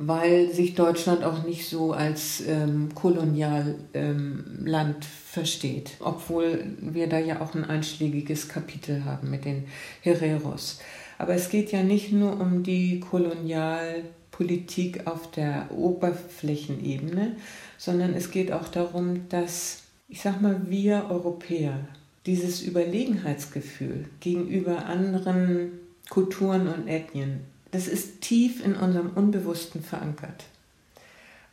weil 0.08 0.52
sich 0.52 0.76
Deutschland 0.76 1.24
auch 1.24 1.44
nicht 1.44 1.68
so 1.68 1.94
als 1.94 2.44
ähm, 2.48 2.90
Kolonialland 2.94 3.78
ähm, 3.94 5.08
versteht, 5.32 5.98
obwohl 6.00 6.66
wir 6.80 7.08
da 7.08 7.18
ja 7.20 7.42
auch 7.42 7.56
ein 7.56 7.66
einschlägiges 7.66 8.50
Kapitel 8.50 9.06
haben 9.06 9.30
mit 9.30 9.46
den 9.46 9.66
Hereros. 10.02 10.80
Aber 11.18 11.34
es 11.34 11.50
geht 11.50 11.72
ja 11.72 11.84
nicht 11.84 12.12
nur 12.12 12.40
um 12.40 12.64
die 12.64 13.00
Kolonialpolitik 13.00 15.08
auf 15.08 15.32
der 15.32 15.70
Oberflächenebene, 15.72 17.36
sondern 17.78 18.14
es 18.14 18.32
geht 18.32 18.52
auch 18.52 18.68
darum, 18.68 19.30
dass, 19.30 19.84
ich 20.10 20.22
sag 20.22 20.42
mal, 20.42 20.70
wir 20.70 21.06
Europäer 21.10 21.88
dieses 22.26 22.62
Überlegenheitsgefühl 22.62 24.06
gegenüber 24.20 24.86
anderen 24.86 25.80
Kulturen 26.10 26.68
und 26.68 26.88
Ethnien 26.88 27.53
das 27.74 27.88
ist 27.88 28.22
tief 28.22 28.64
in 28.64 28.76
unserem 28.76 29.10
Unbewussten 29.16 29.82
verankert. 29.82 30.46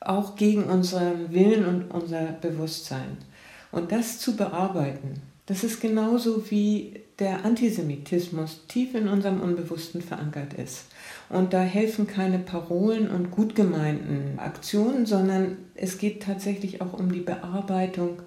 Auch 0.00 0.37
gegen 0.37 0.64
unseren 0.64 1.33
Willen 1.33 1.64
und 1.64 1.90
unser 1.90 2.26
Bewusstsein. 2.40 3.16
Und 3.72 3.90
das 3.90 4.18
zu 4.18 4.37
bearbeiten, 4.37 5.22
das 5.46 5.64
ist 5.64 5.80
genauso 5.80 6.50
wie 6.50 7.00
der 7.18 7.44
Antisemitismus 7.44 8.66
tief 8.68 8.94
in 8.94 9.09
unserem 9.09 9.40
Unbewussten 9.40 10.02
verankert 10.02 10.54
ist. 10.54 10.85
Und 11.30 11.54
da 11.54 11.62
helfen 11.62 12.06
keine 12.06 12.38
Parolen 12.38 13.11
und 13.11 13.30
gut 13.30 13.54
gemeinten 13.54 14.38
Aktionen, 14.38 15.06
sondern 15.06 15.56
es 15.74 15.96
geht 15.96 16.22
tatsächlich 16.22 16.83
auch 16.83 16.92
um 16.92 17.11
die 17.11 17.20
Bearbeitung 17.20 18.20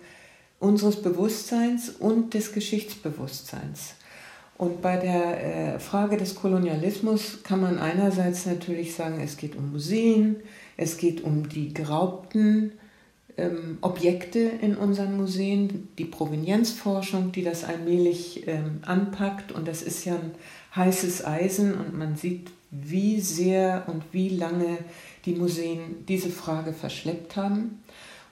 unseres 0.60 1.02
Bewusstseins 1.02 1.90
und 1.90 2.34
des 2.34 2.54
Geschichtsbewusstseins. 2.54 3.96
Und 4.58 4.82
bei 4.82 4.98
der 4.98 5.76
äh, 5.76 5.80
Frage 5.80 6.18
des 6.18 6.36
Kolonialismus 6.36 7.44
kann 7.44 7.62
man 7.62 7.80
einerseits 7.80 8.46
natürlich 8.46 8.96
sagen, 8.96 9.20
es 9.22 9.38
geht 9.38 9.56
um 9.56 9.72
Museen, 9.72 10.38
es 10.78 10.98
geht 10.98 11.24
um 11.24 11.50
die 11.50 11.74
geraubten 11.74 12.74
ähm, 13.38 13.78
Objekte 13.82 14.40
in 14.40 14.76
unseren 14.76 15.18
Museen, 15.18 15.90
die 15.98 16.06
Provenienzforschung, 16.06 17.32
die 17.32 17.44
das 17.44 17.64
allmählich 17.64 18.48
ähm, 18.48 18.80
anpackt. 18.84 19.52
Und 19.52 19.68
das 19.68 19.82
ist 19.82 20.06
ja 20.06 20.16
ein 20.16 20.32
heißes 20.76 21.26
Eisen 21.26 21.74
und 21.74 21.98
man 21.98 22.16
sieht, 22.16 22.52
wie 22.72 23.20
sehr 23.22 23.84
und 23.88 24.04
wie 24.12 24.30
lange 24.30 24.78
die 25.26 25.36
Museen 25.36 26.06
diese 26.08 26.30
Frage 26.30 26.74
verschleppt 26.74 27.36
haben. 27.36 27.83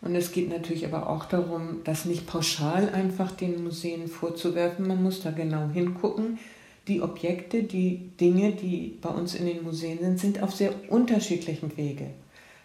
Und 0.01 0.15
es 0.15 0.31
geht 0.31 0.49
natürlich 0.49 0.85
aber 0.85 1.09
auch 1.09 1.25
darum, 1.25 1.81
das 1.83 2.05
nicht 2.05 2.25
pauschal 2.25 2.89
einfach 2.89 3.31
den 3.31 3.63
Museen 3.63 4.07
vorzuwerfen. 4.07 4.87
Man 4.87 5.03
muss 5.03 5.21
da 5.21 5.31
genau 5.31 5.69
hingucken. 5.69 6.39
Die 6.87 7.01
Objekte, 7.01 7.63
die 7.63 8.09
Dinge, 8.19 8.53
die 8.53 8.97
bei 8.99 9.09
uns 9.09 9.35
in 9.35 9.45
den 9.45 9.63
Museen 9.63 9.99
sind, 9.99 10.19
sind 10.19 10.43
auf 10.43 10.55
sehr 10.55 10.73
unterschiedlichen 10.89 11.77
Wege 11.77 12.07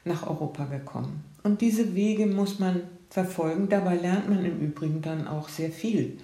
nach 0.05 0.27
Europa 0.27 0.64
gekommen. 0.64 1.25
Und 1.42 1.61
diese 1.61 1.94
Wege 1.94 2.27
muss 2.27 2.59
man 2.59 2.83
verfolgen. 3.11 3.68
Dabei 3.68 3.96
lernt 3.96 4.29
man 4.31 4.44
im 4.44 4.59
Übrigen 4.61 5.03
dann 5.03 5.29
auch 5.29 5.49
sehr 5.49 5.70
viel 5.70 6.18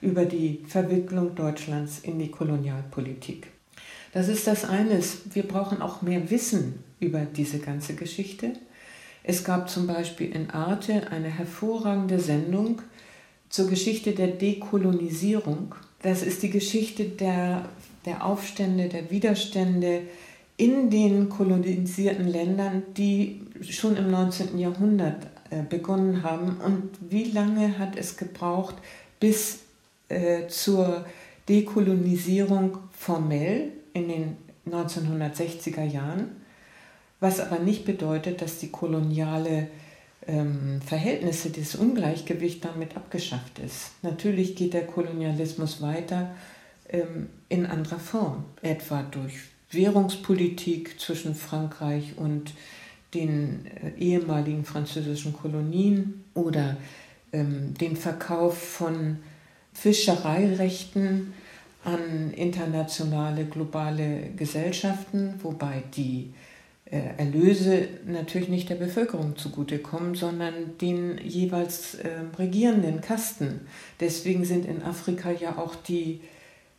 über 0.00 0.24
die 0.24 0.62
Verwicklung 0.66 1.34
Deutschlands 1.34 2.00
in 2.00 2.18
die 2.18 2.30
Kolonialpolitik. 2.30 3.48
Das 4.12 4.28
ist 4.28 4.46
das 4.46 4.64
eine. 4.64 5.00
Wir 5.32 5.42
brauchen 5.42 5.82
auch 5.82 6.02
mehr 6.02 6.30
Wissen 6.30 6.84
über 7.00 7.20
diese 7.20 7.58
ganze 7.58 7.94
Geschichte. 7.94 8.52
Es 9.22 9.44
gab 9.44 9.68
zum 9.68 9.86
Beispiel 9.86 10.34
in 10.34 10.50
Arte 10.50 11.10
eine 11.10 11.28
hervorragende 11.28 12.18
Sendung 12.18 12.82
zur 13.48 13.68
Geschichte 13.68 14.12
der 14.12 14.28
Dekolonisierung. 14.28 15.74
Das 16.02 16.22
ist 16.22 16.42
die 16.42 16.50
Geschichte 16.50 17.04
der, 17.04 17.68
der 18.04 18.24
Aufstände, 18.24 18.88
der 18.88 19.10
Widerstände 19.10 20.02
in 20.56 20.90
den 20.90 21.28
kolonisierten 21.28 22.26
Ländern, 22.26 22.82
die 22.96 23.42
schon 23.62 23.96
im 23.96 24.10
19. 24.10 24.58
Jahrhundert 24.58 25.26
äh, 25.50 25.62
begonnen 25.62 26.22
haben. 26.22 26.56
Und 26.64 26.90
wie 27.10 27.24
lange 27.24 27.78
hat 27.78 27.96
es 27.96 28.16
gebraucht 28.16 28.74
bis 29.20 29.60
äh, 30.08 30.48
zur 30.48 31.04
Dekolonisierung 31.48 32.78
formell 32.92 33.72
in 33.92 34.08
den 34.08 34.36
1960er 34.68 35.84
Jahren? 35.84 36.37
Was 37.20 37.40
aber 37.40 37.58
nicht 37.58 37.84
bedeutet, 37.84 38.42
dass 38.42 38.58
die 38.58 38.70
koloniale 38.70 39.68
ähm, 40.26 40.80
Verhältnisse, 40.84 41.50
das 41.50 41.74
Ungleichgewicht 41.74 42.64
damit 42.64 42.96
abgeschafft 42.96 43.58
ist. 43.58 43.92
Natürlich 44.02 44.54
geht 44.54 44.74
der 44.74 44.86
Kolonialismus 44.86 45.82
weiter 45.82 46.30
ähm, 46.88 47.28
in 47.48 47.66
anderer 47.66 47.98
Form, 47.98 48.44
etwa 48.62 49.02
durch 49.02 49.34
Währungspolitik 49.70 51.00
zwischen 51.00 51.34
Frankreich 51.34 52.16
und 52.16 52.52
den 53.14 53.66
äh, 53.66 53.98
ehemaligen 53.98 54.64
französischen 54.64 55.32
Kolonien 55.32 56.24
oder 56.34 56.76
ähm, 57.32 57.74
den 57.74 57.96
Verkauf 57.96 58.56
von 58.58 59.18
Fischereirechten 59.72 61.32
an 61.84 62.32
internationale 62.32 63.44
globale 63.46 64.30
Gesellschaften, 64.36 65.34
wobei 65.42 65.84
die 65.96 66.32
äh, 66.32 66.47
Erlöse 66.90 67.88
natürlich 68.06 68.48
nicht 68.48 68.70
der 68.70 68.76
Bevölkerung 68.76 69.36
zugutekommen, 69.36 70.14
sondern 70.14 70.78
den 70.80 71.18
jeweils 71.18 71.96
äh, 71.96 72.08
regierenden 72.38 73.00
Kasten. 73.00 73.60
Deswegen 74.00 74.44
sind 74.44 74.64
in 74.64 74.82
Afrika 74.82 75.30
ja 75.30 75.58
auch 75.58 75.74
die 75.74 76.22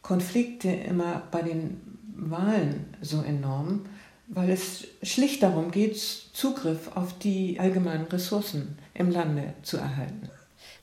Konflikte 0.02 0.70
immer 0.70 1.24
bei 1.32 1.42
den 1.42 1.82
Wahlen 2.16 2.86
so 3.02 3.22
enorm, 3.22 3.86
weil 4.28 4.50
es 4.50 4.88
schlicht 5.04 5.44
darum 5.44 5.72
geht, 5.72 5.98
Zugriff 5.98 6.96
auf 6.96 7.18
die 7.20 7.60
allgemeinen 7.60 8.06
Ressourcen 8.06 8.78
im 8.94 9.12
Lande 9.12 9.54
zu 9.64 9.78
erhalten. 9.78 10.30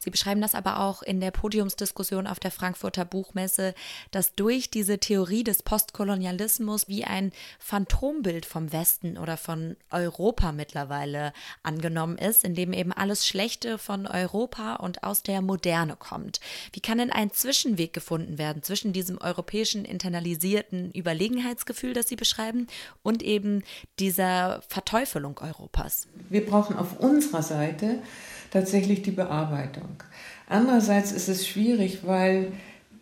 Sie 0.07 0.11
beschreiben 0.13 0.41
das 0.41 0.55
aber 0.55 0.79
auch 0.79 1.03
in 1.03 1.19
der 1.19 1.33
Podiumsdiskussion 1.33 2.29
auf 2.29 2.39
der 2.39 2.53
Frankfurter 2.53 3.05
Buchmesse, 3.05 3.75
dass 4.13 4.37
durch 4.37 4.71
diese 4.71 4.99
Theorie 4.99 5.43
des 5.43 5.65
Postkolonialismus 5.65 6.87
wie 6.87 7.05
ein 7.05 7.33
Phantombild 7.59 8.47
vom 8.47 8.73
Westen 8.73 9.19
oder 9.19 9.37
von 9.37 9.75
Europa 9.91 10.53
mittlerweile 10.53 11.33
angenommen 11.65 12.19
ist, 12.19 12.45
in 12.45 12.55
dem 12.55 12.73
eben 12.73 12.93
alles 12.93 13.27
Schlechte 13.27 13.79
von 13.79 14.07
Europa 14.07 14.77
und 14.77 15.03
aus 15.03 15.25
der 15.25 15.43
Moderne 15.43 15.97
kommt. 15.97 16.39
Wie 16.73 16.79
kann 16.79 16.99
denn 16.99 17.11
ein 17.11 17.33
Zwischenweg 17.33 17.93
gefunden 17.93 18.39
werden 18.39 18.63
zwischen 18.63 18.93
diesem 18.93 19.19
europäischen 19.19 19.85
internalisierten 19.85 20.93
Überlegenheitsgefühl, 20.93 21.95
das 21.95 22.07
Sie 22.07 22.15
beschreiben, 22.15 22.69
und 23.03 23.25
eben 23.25 23.65
dieser 23.99 24.63
Verteufelung 24.69 25.41
Europas? 25.41 26.07
Wir 26.29 26.47
brauchen 26.47 26.77
auf 26.77 27.01
unserer 27.01 27.43
Seite 27.43 28.05
tatsächlich 28.51 29.03
die 29.03 29.11
Bearbeitung. 29.11 30.03
Andererseits 30.49 31.13
ist 31.13 31.29
es 31.29 31.47
schwierig, 31.47 32.01
weil, 32.07 32.53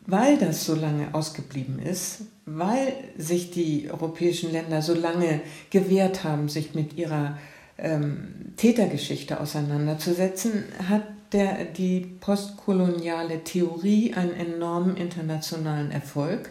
weil 0.06 0.38
das 0.38 0.64
so 0.64 0.74
lange 0.74 1.14
ausgeblieben 1.14 1.78
ist, 1.78 2.22
weil 2.46 2.92
sich 3.16 3.50
die 3.50 3.90
europäischen 3.90 4.52
Länder 4.52 4.82
so 4.82 4.94
lange 4.94 5.40
gewehrt 5.70 6.24
haben, 6.24 6.48
sich 6.48 6.74
mit 6.74 6.96
ihrer 6.96 7.38
ähm, 7.78 8.52
Tätergeschichte 8.56 9.40
auseinanderzusetzen, 9.40 10.64
hat 10.88 11.02
der, 11.32 11.64
die 11.64 12.00
postkoloniale 12.20 13.42
Theorie 13.44 14.14
einen 14.14 14.34
enormen 14.34 14.96
internationalen 14.96 15.90
Erfolg. 15.90 16.50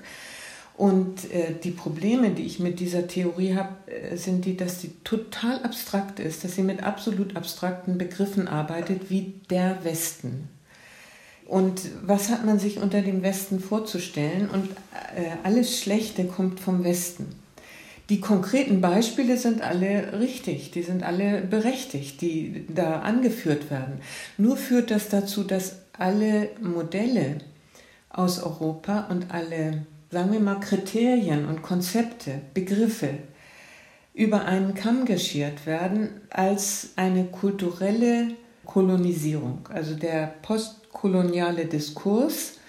Und 0.75 1.31
äh, 1.31 1.53
die 1.63 1.71
Probleme, 1.71 2.31
die 2.31 2.43
ich 2.43 2.59
mit 2.59 2.79
dieser 2.79 3.07
Theorie 3.07 3.55
habe, 3.55 3.75
äh, 3.91 4.17
sind 4.17 4.45
die, 4.45 4.57
dass 4.57 4.81
sie 4.81 4.91
total 5.03 5.61
abstrakt 5.63 6.19
ist, 6.19 6.43
dass 6.43 6.55
sie 6.55 6.63
mit 6.63 6.81
absolut 6.81 7.35
abstrakten 7.35 7.97
Begriffen 7.97 8.47
arbeitet, 8.47 9.09
wie 9.09 9.35
der 9.49 9.83
Westen. 9.83 10.49
Und 11.45 11.81
was 12.01 12.29
hat 12.29 12.45
man 12.45 12.57
sich 12.57 12.79
unter 12.79 13.01
dem 13.01 13.21
Westen 13.21 13.59
vorzustellen? 13.59 14.49
Und 14.49 14.71
äh, 15.15 15.37
alles 15.43 15.79
Schlechte 15.79 16.25
kommt 16.25 16.59
vom 16.59 16.83
Westen. 16.83 17.35
Die 18.09 18.19
konkreten 18.19 18.81
Beispiele 18.81 19.37
sind 19.37 19.61
alle 19.61 20.19
richtig, 20.19 20.71
die 20.71 20.83
sind 20.83 21.03
alle 21.03 21.41
berechtigt, 21.41 22.21
die 22.21 22.65
da 22.73 22.99
angeführt 22.99 23.69
werden. 23.71 24.01
Nur 24.37 24.57
führt 24.57 24.91
das 24.91 25.09
dazu, 25.09 25.43
dass 25.43 25.77
alle 25.97 26.49
Modelle 26.59 27.37
aus 28.09 28.41
Europa 28.41 29.07
und 29.09 29.31
alle 29.31 29.85
sagen 30.13 30.31
wir 30.31 30.39
mal, 30.39 30.59
Kriterien 30.59 31.45
und 31.45 31.63
Konzepte, 31.63 32.41
Begriffe 32.53 33.09
über 34.13 34.45
einen 34.45 34.75
Kamm 34.75 35.05
geschert 35.05 35.65
werden 35.65 36.21
als 36.29 36.91
eine 36.95 37.25
kulturelle 37.25 38.27
Kolonisierung. 38.63 39.67
Also 39.73 39.95
der 39.95 40.35
postkoloniale 40.43 41.65
Diskurs 41.65 42.59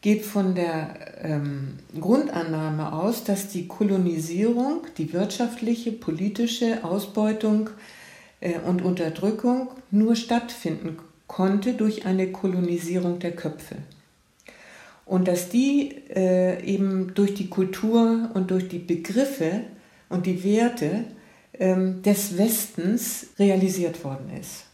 geht 0.00 0.24
von 0.24 0.54
der 0.56 1.22
ähm, 1.22 1.78
Grundannahme 1.98 2.92
aus, 2.92 3.22
dass 3.22 3.48
die 3.48 3.68
Kolonisierung, 3.68 4.82
die 4.98 5.12
wirtschaftliche, 5.12 5.92
politische 5.92 6.82
Ausbeutung 6.82 7.70
äh, 8.40 8.58
und 8.58 8.82
Unterdrückung 8.82 9.68
nur 9.92 10.16
stattfinden 10.16 10.98
konnte 11.28 11.74
durch 11.74 12.06
eine 12.06 12.32
Kolonisierung 12.32 13.20
der 13.20 13.36
Köpfe. 13.36 13.76
Und 15.10 15.26
dass 15.26 15.48
die 15.48 15.96
äh, 16.14 16.64
eben 16.64 17.14
durch 17.14 17.34
die 17.34 17.48
Kultur 17.48 18.30
und 18.32 18.52
durch 18.52 18.68
die 18.68 18.78
Begriffe 18.78 19.62
und 20.08 20.24
die 20.24 20.44
Werte 20.44 21.02
ähm, 21.58 22.00
des 22.02 22.38
Westens 22.38 23.26
realisiert 23.36 24.04
worden 24.04 24.30
ist. 24.40 24.66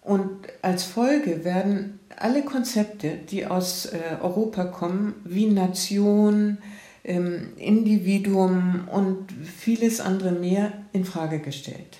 Und 0.00 0.30
als 0.62 0.84
Folge 0.84 1.44
werden 1.44 2.00
alle 2.16 2.44
Konzepte, 2.44 3.18
die 3.30 3.44
aus 3.44 3.84
äh, 3.84 3.98
Europa 4.22 4.64
kommen, 4.64 5.16
wie 5.24 5.48
Nation, 5.48 6.56
ähm, 7.04 7.48
Individuum 7.58 8.88
und 8.90 9.26
vieles 9.44 10.00
andere 10.00 10.32
mehr, 10.32 10.72
in 10.94 11.04
Frage 11.04 11.40
gestellt 11.40 11.98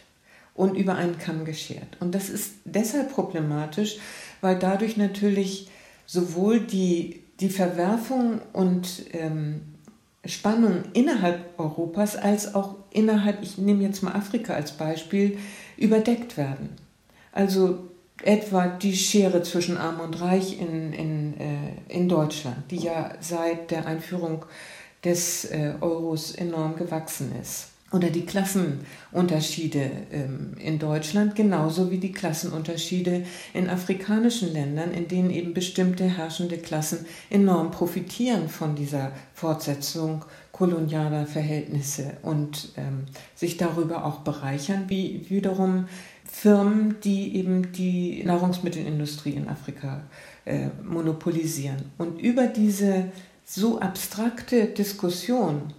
und 0.54 0.74
über 0.74 0.94
einen 0.94 1.18
Kamm 1.18 1.44
geschert. 1.44 1.98
Und 2.00 2.14
das 2.14 2.30
ist 2.30 2.54
deshalb 2.64 3.12
problematisch, 3.12 3.98
weil 4.40 4.58
dadurch 4.58 4.96
natürlich 4.96 5.68
sowohl 6.06 6.60
die, 6.60 7.23
die 7.40 7.48
Verwerfung 7.48 8.40
und 8.52 9.06
ähm, 9.12 9.62
Spannung 10.24 10.84
innerhalb 10.94 11.58
Europas 11.58 12.16
als 12.16 12.54
auch 12.54 12.76
innerhalb, 12.90 13.42
ich 13.42 13.58
nehme 13.58 13.82
jetzt 13.82 14.02
mal 14.02 14.12
Afrika 14.12 14.54
als 14.54 14.72
Beispiel, 14.72 15.38
überdeckt 15.76 16.36
werden. 16.36 16.70
Also 17.32 17.90
etwa 18.22 18.68
die 18.68 18.96
Schere 18.96 19.42
zwischen 19.42 19.76
Arm 19.76 20.00
und 20.00 20.20
Reich 20.20 20.58
in, 20.60 20.92
in, 20.92 21.34
äh, 21.38 21.92
in 21.92 22.08
Deutschland, 22.08 22.70
die 22.70 22.76
ja 22.76 23.12
seit 23.20 23.70
der 23.70 23.86
Einführung 23.86 24.46
des 25.04 25.46
äh, 25.46 25.74
Euros 25.80 26.32
enorm 26.32 26.76
gewachsen 26.76 27.32
ist. 27.40 27.73
Oder 27.94 28.10
die 28.10 28.26
Klassenunterschiede 28.26 29.88
ähm, 30.10 30.54
in 30.58 30.80
Deutschland, 30.80 31.36
genauso 31.36 31.92
wie 31.92 31.98
die 31.98 32.10
Klassenunterschiede 32.10 33.22
in 33.52 33.70
afrikanischen 33.70 34.52
Ländern, 34.52 34.92
in 34.92 35.06
denen 35.06 35.30
eben 35.30 35.54
bestimmte 35.54 36.02
herrschende 36.02 36.58
Klassen 36.58 37.06
enorm 37.30 37.70
profitieren 37.70 38.48
von 38.48 38.74
dieser 38.74 39.12
Fortsetzung 39.32 40.24
kolonialer 40.50 41.24
Verhältnisse 41.26 42.16
und 42.22 42.72
ähm, 42.76 43.04
sich 43.36 43.58
darüber 43.58 44.04
auch 44.04 44.22
bereichern, 44.22 44.86
wie 44.88 45.26
wiederum 45.28 45.86
Firmen, 46.24 46.96
die 47.04 47.36
eben 47.36 47.70
die 47.70 48.24
Nahrungsmittelindustrie 48.24 49.34
in 49.34 49.48
Afrika 49.48 50.02
äh, 50.46 50.66
monopolisieren. 50.82 51.92
Und 51.96 52.20
über 52.20 52.48
diese 52.48 53.12
so 53.44 53.78
abstrakte 53.78 54.66
Diskussion 54.66 55.72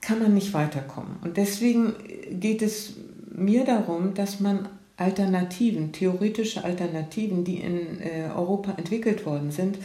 kann 0.00 0.20
man 0.20 0.34
nicht 0.34 0.54
weiterkommen. 0.54 1.16
Und 1.22 1.36
deswegen 1.36 1.94
geht 2.30 2.62
es 2.62 2.94
mir 3.32 3.64
darum, 3.64 4.14
dass 4.14 4.40
man 4.40 4.68
Alternativen, 4.96 5.92
theoretische 5.92 6.62
Alternativen, 6.62 7.44
die 7.44 7.56
in 7.56 8.00
äh, 8.00 8.28
Europa 8.34 8.72
entwickelt 8.76 9.24
worden 9.24 9.50
sind, 9.50 9.78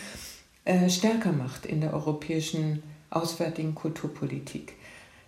äh, 0.65 0.89
stärker 0.89 1.32
macht 1.32 1.65
in 1.65 1.80
der 1.80 1.93
europäischen 1.93 2.84
auswärtigen 3.10 3.75
Kulturpolitik. 3.75 4.73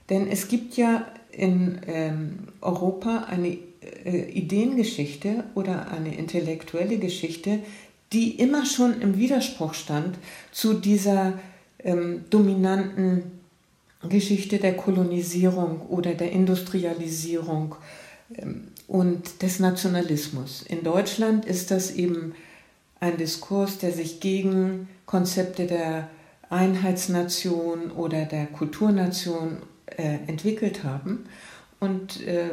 Denn 0.10 0.28
es 0.28 0.47
gibt 0.47 0.76
ja 0.76 1.06
in 1.32 1.80
ähm, 1.88 2.50
Europa 2.62 3.26
eine 3.30 3.58
äh, 4.04 4.30
Ideengeschichte 4.32 5.45
oder 5.56 5.91
eine 5.91 6.15
intellektuelle 6.17 6.97
Geschichte, 6.97 7.60
die 8.13 8.32
immer 8.32 8.65
schon 8.65 9.02
im 9.02 9.17
Widerspruch 9.17 9.73
stand 9.73 10.17
zu 10.52 10.73
dieser 10.73 11.39
ähm, 11.80 12.26
dominanten 12.30 13.37
Geschichte 14.07 14.57
der 14.57 14.75
Kolonisierung 14.75 15.81
oder 15.88 16.13
der 16.13 16.31
Industrialisierung 16.31 17.75
ähm, 18.36 18.69
und 18.88 19.41
des 19.41 19.60
Nationalismus. 19.60 20.63
In 20.63 20.83
Deutschland 20.83 21.45
ist 21.45 21.71
das 21.71 21.91
eben 21.91 22.33
ein 22.99 23.17
Diskurs, 23.17 23.77
der 23.77 23.91
sich 23.91 24.19
gegen 24.19 24.88
Konzepte 25.05 25.67
der 25.67 26.10
Einheitsnation 26.49 27.91
oder 27.91 28.25
der 28.25 28.45
Kulturnation 28.47 29.57
äh, 29.86 30.19
entwickelt 30.27 30.83
haben 30.83 31.25
und 31.79 32.25
äh, 32.25 32.49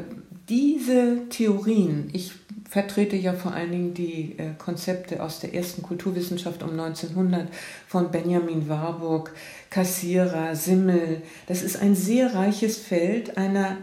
diese 0.48 1.28
Theorien, 1.30 2.10
ich 2.12 2.32
vertrete 2.68 3.16
ja 3.16 3.32
vor 3.32 3.52
allen 3.52 3.70
Dingen 3.70 3.94
die 3.94 4.38
äh, 4.38 4.50
Konzepte 4.58 5.22
aus 5.22 5.40
der 5.40 5.54
ersten 5.54 5.82
Kulturwissenschaft 5.82 6.62
um 6.62 6.78
1900 6.78 7.48
von 7.86 8.10
Benjamin 8.10 8.68
Warburg, 8.68 9.32
Kassierer, 9.74 10.54
Simmel. 10.54 11.22
Das 11.48 11.64
ist 11.64 11.82
ein 11.82 11.96
sehr 11.96 12.32
reiches 12.32 12.78
Feld 12.78 13.36
einer 13.36 13.78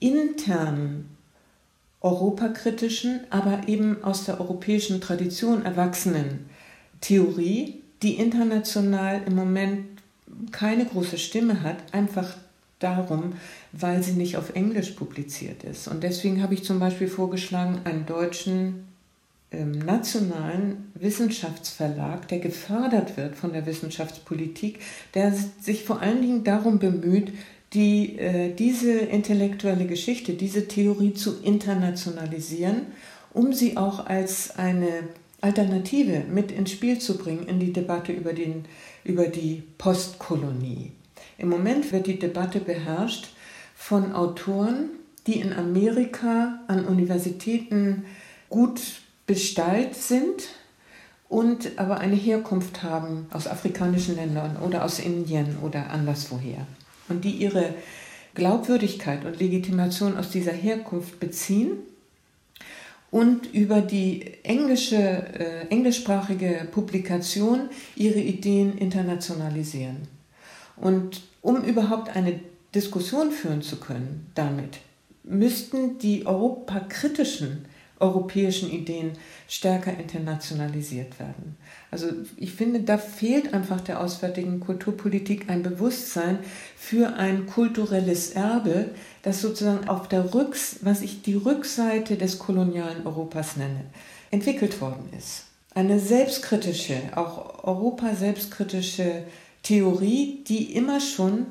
internen 0.00 1.08
europakritischen, 2.00 3.20
aber 3.30 3.68
eben 3.68 4.02
aus 4.02 4.24
der 4.24 4.40
europäischen 4.40 5.00
Tradition 5.00 5.64
erwachsenen 5.64 6.50
Theorie, 7.00 7.80
die 8.02 8.14
international 8.14 9.22
im 9.24 9.36
Moment 9.36 9.86
keine 10.50 10.84
große 10.84 11.16
Stimme 11.16 11.62
hat, 11.62 11.76
einfach 11.92 12.36
darum, 12.80 13.34
weil 13.70 14.02
sie 14.02 14.14
nicht 14.14 14.36
auf 14.36 14.56
Englisch 14.56 14.90
publiziert 14.90 15.62
ist. 15.62 15.86
Und 15.86 16.02
deswegen 16.02 16.42
habe 16.42 16.54
ich 16.54 16.64
zum 16.64 16.80
Beispiel 16.80 17.06
vorgeschlagen, 17.06 17.82
einen 17.84 18.04
deutschen 18.04 18.85
nationalen 19.64 20.90
Wissenschaftsverlag, 20.94 22.28
der 22.28 22.38
gefördert 22.38 23.16
wird 23.16 23.36
von 23.36 23.52
der 23.52 23.66
Wissenschaftspolitik, 23.66 24.80
der 25.14 25.32
sich 25.60 25.84
vor 25.84 26.00
allen 26.02 26.20
Dingen 26.20 26.44
darum 26.44 26.78
bemüht, 26.78 27.32
die, 27.72 28.18
äh, 28.18 28.54
diese 28.54 28.92
intellektuelle 28.92 29.86
Geschichte, 29.86 30.34
diese 30.34 30.68
Theorie 30.68 31.14
zu 31.14 31.42
internationalisieren, 31.42 32.82
um 33.32 33.52
sie 33.52 33.76
auch 33.76 34.06
als 34.06 34.56
eine 34.56 34.88
Alternative 35.40 36.24
mit 36.30 36.50
ins 36.50 36.70
Spiel 36.70 36.98
zu 36.98 37.18
bringen 37.18 37.46
in 37.46 37.60
die 37.60 37.72
Debatte 37.72 38.12
über, 38.12 38.32
den, 38.32 38.64
über 39.04 39.26
die 39.26 39.62
Postkolonie. 39.78 40.92
Im 41.38 41.48
Moment 41.48 41.92
wird 41.92 42.06
die 42.06 42.18
Debatte 42.18 42.60
beherrscht 42.60 43.28
von 43.74 44.12
Autoren, 44.12 44.90
die 45.26 45.40
in 45.40 45.52
Amerika 45.52 46.60
an 46.68 46.86
Universitäten 46.86 48.04
gut 48.48 48.80
bestallt 49.26 49.94
sind 49.94 50.48
und 51.28 51.78
aber 51.78 51.98
eine 51.98 52.14
Herkunft 52.14 52.82
haben 52.82 53.26
aus 53.32 53.46
afrikanischen 53.46 54.16
Ländern 54.16 54.56
oder 54.56 54.84
aus 54.84 54.98
Indien 54.98 55.58
oder 55.62 55.90
anderswoher. 55.90 56.66
Und 57.08 57.24
die 57.24 57.32
ihre 57.32 57.74
Glaubwürdigkeit 58.34 59.24
und 59.24 59.40
Legitimation 59.40 60.16
aus 60.16 60.30
dieser 60.30 60.52
Herkunft 60.52 61.18
beziehen 61.18 61.78
und 63.10 63.52
über 63.54 63.80
die 63.80 64.34
englische, 64.42 64.96
äh, 64.96 65.66
englischsprachige 65.68 66.68
Publikation 66.70 67.70
ihre 67.96 68.20
Ideen 68.20 68.76
internationalisieren. 68.78 70.08
Und 70.76 71.22
um 71.42 71.64
überhaupt 71.64 72.14
eine 72.14 72.40
Diskussion 72.74 73.30
führen 73.32 73.62
zu 73.62 73.76
können 73.76 74.30
damit, 74.34 74.78
müssten 75.24 75.98
die 75.98 76.26
europakritischen 76.26 77.64
europäischen 77.98 78.70
Ideen 78.70 79.12
stärker 79.48 79.98
internationalisiert 79.98 81.18
werden. 81.18 81.56
Also 81.90 82.08
ich 82.36 82.52
finde, 82.52 82.80
da 82.80 82.98
fehlt 82.98 83.54
einfach 83.54 83.80
der 83.80 84.00
auswärtigen 84.00 84.60
Kulturpolitik 84.60 85.48
ein 85.48 85.62
Bewusstsein 85.62 86.38
für 86.76 87.14
ein 87.14 87.46
kulturelles 87.46 88.30
Erbe, 88.30 88.90
das 89.22 89.40
sozusagen 89.40 89.88
auf 89.88 90.08
der 90.08 90.34
Rücks, 90.34 90.80
was 90.82 91.02
ich 91.02 91.22
die 91.22 91.34
Rückseite 91.34 92.16
des 92.16 92.38
kolonialen 92.38 93.06
Europas 93.06 93.56
nenne, 93.56 93.84
entwickelt 94.30 94.80
worden 94.80 95.08
ist. 95.16 95.44
Eine 95.74 95.98
selbstkritische, 96.00 96.96
auch 97.14 97.64
Europa 97.64 98.14
selbstkritische 98.14 99.24
Theorie, 99.62 100.44
die 100.46 100.74
immer 100.74 101.00
schon 101.00 101.46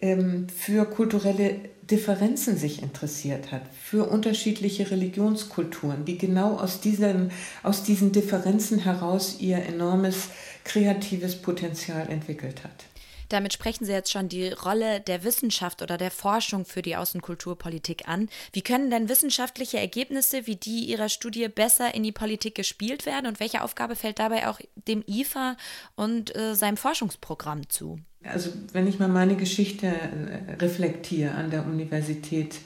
ähm, 0.00 0.46
für 0.48 0.84
kulturelle 0.84 1.56
Differenzen 1.90 2.56
sich 2.56 2.82
interessiert 2.82 3.52
hat, 3.52 3.62
für 3.74 4.08
unterschiedliche 4.08 4.90
Religionskulturen, 4.90 6.04
die 6.04 6.18
genau 6.18 6.56
aus 6.56 6.80
diesen, 6.80 7.32
aus 7.62 7.82
diesen 7.82 8.12
Differenzen 8.12 8.78
heraus 8.78 9.36
ihr 9.40 9.58
enormes 9.58 10.28
kreatives 10.64 11.36
Potenzial 11.36 12.08
entwickelt 12.08 12.62
hat. 12.64 12.84
Damit 13.30 13.52
sprechen 13.52 13.84
Sie 13.84 13.92
jetzt 13.92 14.10
schon 14.10 14.28
die 14.28 14.48
Rolle 14.48 15.00
der 15.00 15.22
Wissenschaft 15.22 15.82
oder 15.82 15.96
der 15.96 16.10
Forschung 16.10 16.64
für 16.64 16.82
die 16.82 16.96
Außenkulturpolitik 16.96 18.08
an. 18.08 18.28
Wie 18.52 18.62
können 18.62 18.90
denn 18.90 19.08
wissenschaftliche 19.08 19.78
Ergebnisse 19.78 20.48
wie 20.48 20.56
die 20.56 20.86
Ihrer 20.86 21.08
Studie 21.08 21.46
besser 21.48 21.94
in 21.94 22.02
die 22.02 22.12
Politik 22.12 22.56
gespielt 22.56 23.06
werden 23.06 23.26
und 23.26 23.38
welche 23.38 23.62
Aufgabe 23.62 23.94
fällt 23.94 24.18
dabei 24.18 24.48
auch 24.48 24.58
dem 24.74 25.04
IFA 25.06 25.56
und 25.94 26.34
äh, 26.34 26.56
seinem 26.56 26.76
Forschungsprogramm 26.76 27.68
zu? 27.68 28.00
Also 28.22 28.50
wenn 28.72 28.86
ich 28.86 28.98
mal 28.98 29.08
meine 29.08 29.36
Geschichte 29.36 29.86
äh, 29.86 30.54
reflektiere 30.60 31.32
an 31.32 31.50
der 31.50 31.64
Universität, 31.66 32.56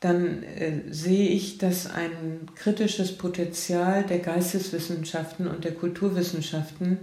dann 0.00 0.42
äh, 0.42 0.82
sehe 0.90 1.28
ich, 1.28 1.56
dass 1.56 1.90
ein 1.90 2.50
kritisches 2.54 3.16
Potenzial 3.16 4.04
der 4.04 4.18
Geisteswissenschaften 4.18 5.46
und 5.46 5.64
der 5.64 5.72
Kulturwissenschaften 5.72 6.98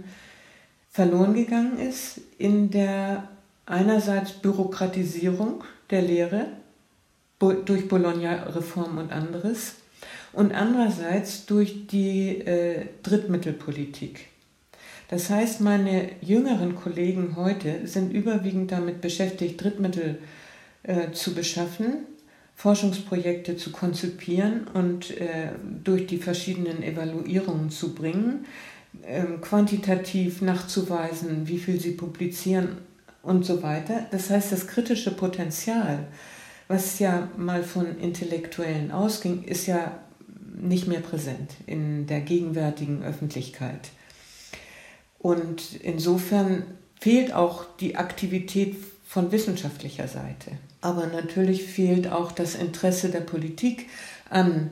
verloren 0.90 1.34
gegangen 1.34 1.78
ist 1.80 2.20
in 2.38 2.70
der 2.70 3.28
einerseits 3.66 4.32
Bürokratisierung 4.32 5.64
der 5.90 6.02
Lehre 6.02 6.46
durch 7.40 7.88
Bologna-Reform 7.88 8.98
und 8.98 9.10
anderes 9.10 9.76
und 10.32 10.52
andererseits 10.52 11.46
durch 11.46 11.88
die 11.88 12.38
äh, 12.38 12.86
Drittmittelpolitik. 13.02 14.31
Das 15.12 15.28
heißt, 15.28 15.60
meine 15.60 16.08
jüngeren 16.22 16.74
Kollegen 16.74 17.36
heute 17.36 17.86
sind 17.86 18.14
überwiegend 18.14 18.72
damit 18.72 19.02
beschäftigt, 19.02 19.62
Drittmittel 19.62 20.20
äh, 20.84 21.12
zu 21.12 21.34
beschaffen, 21.34 22.06
Forschungsprojekte 22.56 23.58
zu 23.58 23.72
konzipieren 23.72 24.66
und 24.72 25.10
äh, 25.20 25.50
durch 25.84 26.06
die 26.06 26.16
verschiedenen 26.16 26.82
Evaluierungen 26.82 27.68
zu 27.68 27.94
bringen, 27.94 28.46
ähm, 29.06 29.42
quantitativ 29.42 30.40
nachzuweisen, 30.40 31.46
wie 31.46 31.58
viel 31.58 31.78
sie 31.78 31.92
publizieren 31.92 32.78
und 33.22 33.44
so 33.44 33.62
weiter. 33.62 34.06
Das 34.12 34.30
heißt, 34.30 34.50
das 34.50 34.66
kritische 34.66 35.10
Potenzial, 35.10 36.06
was 36.68 37.00
ja 37.00 37.28
mal 37.36 37.64
von 37.64 37.98
Intellektuellen 37.98 38.90
ausging, 38.90 39.44
ist 39.44 39.66
ja 39.66 39.98
nicht 40.58 40.88
mehr 40.88 41.00
präsent 41.00 41.50
in 41.66 42.06
der 42.06 42.22
gegenwärtigen 42.22 43.02
Öffentlichkeit. 43.02 43.90
Und 45.22 45.76
insofern 45.82 46.64
fehlt 47.00 47.32
auch 47.32 47.64
die 47.80 47.96
Aktivität 47.96 48.76
von 49.06 49.32
wissenschaftlicher 49.32 50.08
Seite. 50.08 50.52
Aber 50.80 51.06
natürlich 51.06 51.62
fehlt 51.64 52.10
auch 52.10 52.32
das 52.32 52.54
Interesse 52.54 53.08
der 53.08 53.20
Politik 53.20 53.88
an 54.28 54.70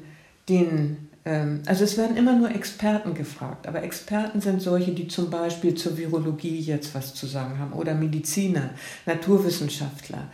den 0.49 1.11
ähm, 1.25 1.63
also 1.67 1.85
es 1.85 1.97
werden 1.97 2.17
immer 2.17 2.35
nur 2.35 2.51
Experten 2.51 3.15
gefragt, 3.15 3.67
aber 3.67 3.83
Experten 3.83 4.41
sind 4.41 4.63
solche, 4.63 4.93
die 4.93 5.09
zum 5.09 5.31
Beispiel 5.31 5.75
zur 5.75 5.97
Virologie 5.97 6.59
jetzt 6.59 6.95
was 6.95 7.15
zu 7.15 7.27
sagen 7.27 7.59
haben 7.59 7.73
oder 7.73 7.95
Mediziner, 7.95 8.71
Naturwissenschaftler. 9.07 10.31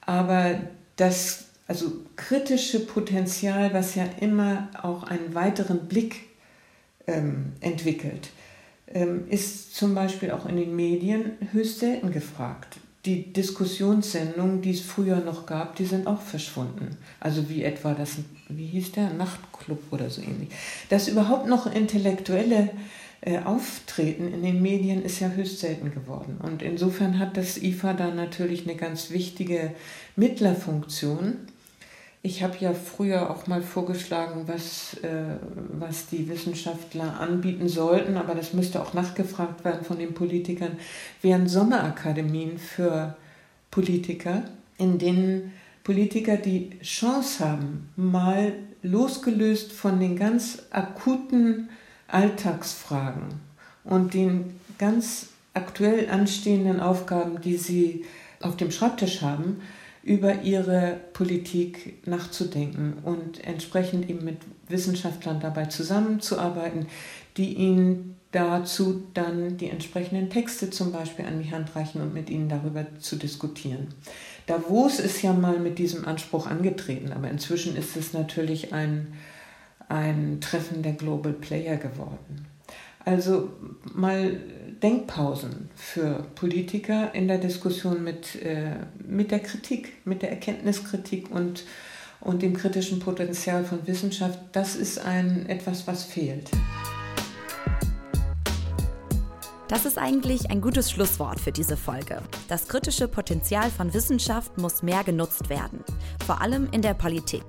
Aber 0.00 0.58
das 0.96 1.44
also 1.66 1.92
kritische 2.16 2.80
Potenzial, 2.80 3.72
was 3.72 3.94
ja 3.94 4.04
immer 4.20 4.68
auch 4.82 5.04
einen 5.04 5.34
weiteren 5.34 5.88
Blick 5.88 6.16
ähm, 7.06 7.52
entwickelt, 7.60 8.30
ist 9.28 9.74
zum 9.74 9.94
Beispiel 9.94 10.30
auch 10.30 10.46
in 10.46 10.56
den 10.56 10.76
Medien 10.76 11.32
höchst 11.52 11.80
selten 11.80 12.12
gefragt 12.12 12.78
die 13.04 13.32
Diskussionssendungen, 13.32 14.62
die 14.62 14.70
es 14.70 14.80
früher 14.80 15.16
noch 15.16 15.44
gab, 15.44 15.76
die 15.76 15.84
sind 15.84 16.06
auch 16.06 16.22
verschwunden. 16.22 16.96
Also 17.20 17.48
wie 17.50 17.62
etwa 17.62 17.92
das, 17.92 18.16
wie 18.48 18.66
hieß 18.66 18.92
der, 18.92 19.10
Nachtclub 19.10 19.80
oder 19.90 20.08
so 20.08 20.22
ähnlich. 20.22 20.48
Das 20.88 21.08
überhaupt 21.08 21.46
noch 21.46 21.72
intellektuelle 21.72 22.70
äh, 23.20 23.40
Auftreten 23.40 24.32
in 24.32 24.42
den 24.42 24.62
Medien 24.62 25.02
ist 25.04 25.20
ja 25.20 25.28
höchst 25.28 25.60
selten 25.60 25.90
geworden. 25.90 26.38
Und 26.42 26.62
insofern 26.62 27.18
hat 27.18 27.36
das 27.36 27.58
IFA 27.58 27.92
da 27.92 28.08
natürlich 28.08 28.66
eine 28.66 28.76
ganz 28.76 29.10
wichtige 29.10 29.72
Mittlerfunktion 30.16 31.34
ich 32.26 32.42
habe 32.42 32.56
ja 32.58 32.72
früher 32.72 33.28
auch 33.28 33.46
mal 33.48 33.60
vorgeschlagen, 33.60 34.44
was, 34.46 34.94
äh, 35.02 35.36
was 35.78 36.06
die 36.06 36.26
Wissenschaftler 36.26 37.20
anbieten 37.20 37.68
sollten, 37.68 38.16
aber 38.16 38.34
das 38.34 38.54
müsste 38.54 38.80
auch 38.80 38.94
nachgefragt 38.94 39.62
werden 39.62 39.84
von 39.84 39.98
den 39.98 40.14
Politikern, 40.14 40.78
wären 41.20 41.46
Sommerakademien 41.46 42.56
für 42.56 43.14
Politiker, 43.70 44.42
in 44.78 44.98
denen 44.98 45.52
Politiker 45.82 46.38
die 46.38 46.70
Chance 46.80 47.46
haben, 47.46 47.90
mal 47.94 48.54
losgelöst 48.82 49.72
von 49.72 50.00
den 50.00 50.16
ganz 50.16 50.62
akuten 50.70 51.68
Alltagsfragen 52.08 53.34
und 53.84 54.14
den 54.14 54.58
ganz 54.78 55.28
aktuell 55.52 56.08
anstehenden 56.08 56.80
Aufgaben, 56.80 57.42
die 57.42 57.58
sie 57.58 58.06
auf 58.40 58.56
dem 58.56 58.70
Schreibtisch 58.70 59.20
haben, 59.20 59.60
über 60.04 60.42
ihre 60.42 61.00
Politik 61.14 62.06
nachzudenken 62.06 62.98
und 63.04 63.42
entsprechend 63.42 64.08
eben 64.10 64.24
mit 64.24 64.36
Wissenschaftlern 64.68 65.40
dabei 65.40 65.64
zusammenzuarbeiten, 65.66 66.86
die 67.38 67.54
ihnen 67.54 68.16
dazu 68.30 69.04
dann 69.14 69.56
die 69.56 69.70
entsprechenden 69.70 70.28
Texte 70.28 70.68
zum 70.68 70.92
Beispiel 70.92 71.24
an 71.24 71.42
die 71.42 71.50
Hand 71.50 71.74
reichen 71.74 72.02
und 72.02 72.12
mit 72.12 72.28
ihnen 72.28 72.48
darüber 72.48 72.84
zu 72.98 73.16
diskutieren. 73.16 73.88
Davos 74.46 74.98
ist 74.98 75.22
ja 75.22 75.32
mal 75.32 75.58
mit 75.58 75.78
diesem 75.78 76.04
Anspruch 76.04 76.48
angetreten, 76.48 77.12
aber 77.12 77.30
inzwischen 77.30 77.74
ist 77.76 77.96
es 77.96 78.12
natürlich 78.12 78.74
ein, 78.74 79.14
ein 79.88 80.38
Treffen 80.40 80.82
der 80.82 80.92
Global 80.92 81.32
Player 81.32 81.76
geworden. 81.76 82.46
Also 83.04 83.50
mal 83.94 84.40
Denkpausen 84.84 85.70
für 85.74 86.26
Politiker 86.34 87.14
in 87.14 87.26
der 87.26 87.38
Diskussion 87.38 88.04
mit, 88.04 88.36
äh, 88.42 88.76
mit 88.98 89.30
der 89.30 89.38
Kritik, 89.38 89.94
mit 90.04 90.20
der 90.20 90.28
Erkenntniskritik 90.28 91.30
und, 91.30 91.64
und 92.20 92.42
dem 92.42 92.54
kritischen 92.54 92.98
Potenzial 92.98 93.64
von 93.64 93.86
Wissenschaft, 93.86 94.38
das 94.52 94.76
ist 94.76 94.98
ein, 94.98 95.46
etwas, 95.48 95.86
was 95.86 96.04
fehlt. 96.04 96.50
Das 99.68 99.86
ist 99.86 99.96
eigentlich 99.96 100.50
ein 100.50 100.60
gutes 100.60 100.90
Schlusswort 100.90 101.40
für 101.40 101.50
diese 101.50 101.78
Folge. 101.78 102.20
Das 102.48 102.68
kritische 102.68 103.08
Potenzial 103.08 103.70
von 103.70 103.94
Wissenschaft 103.94 104.58
muss 104.58 104.82
mehr 104.82 105.02
genutzt 105.02 105.48
werden, 105.48 105.82
vor 106.26 106.42
allem 106.42 106.68
in 106.72 106.82
der 106.82 106.92
Politik. 106.92 107.42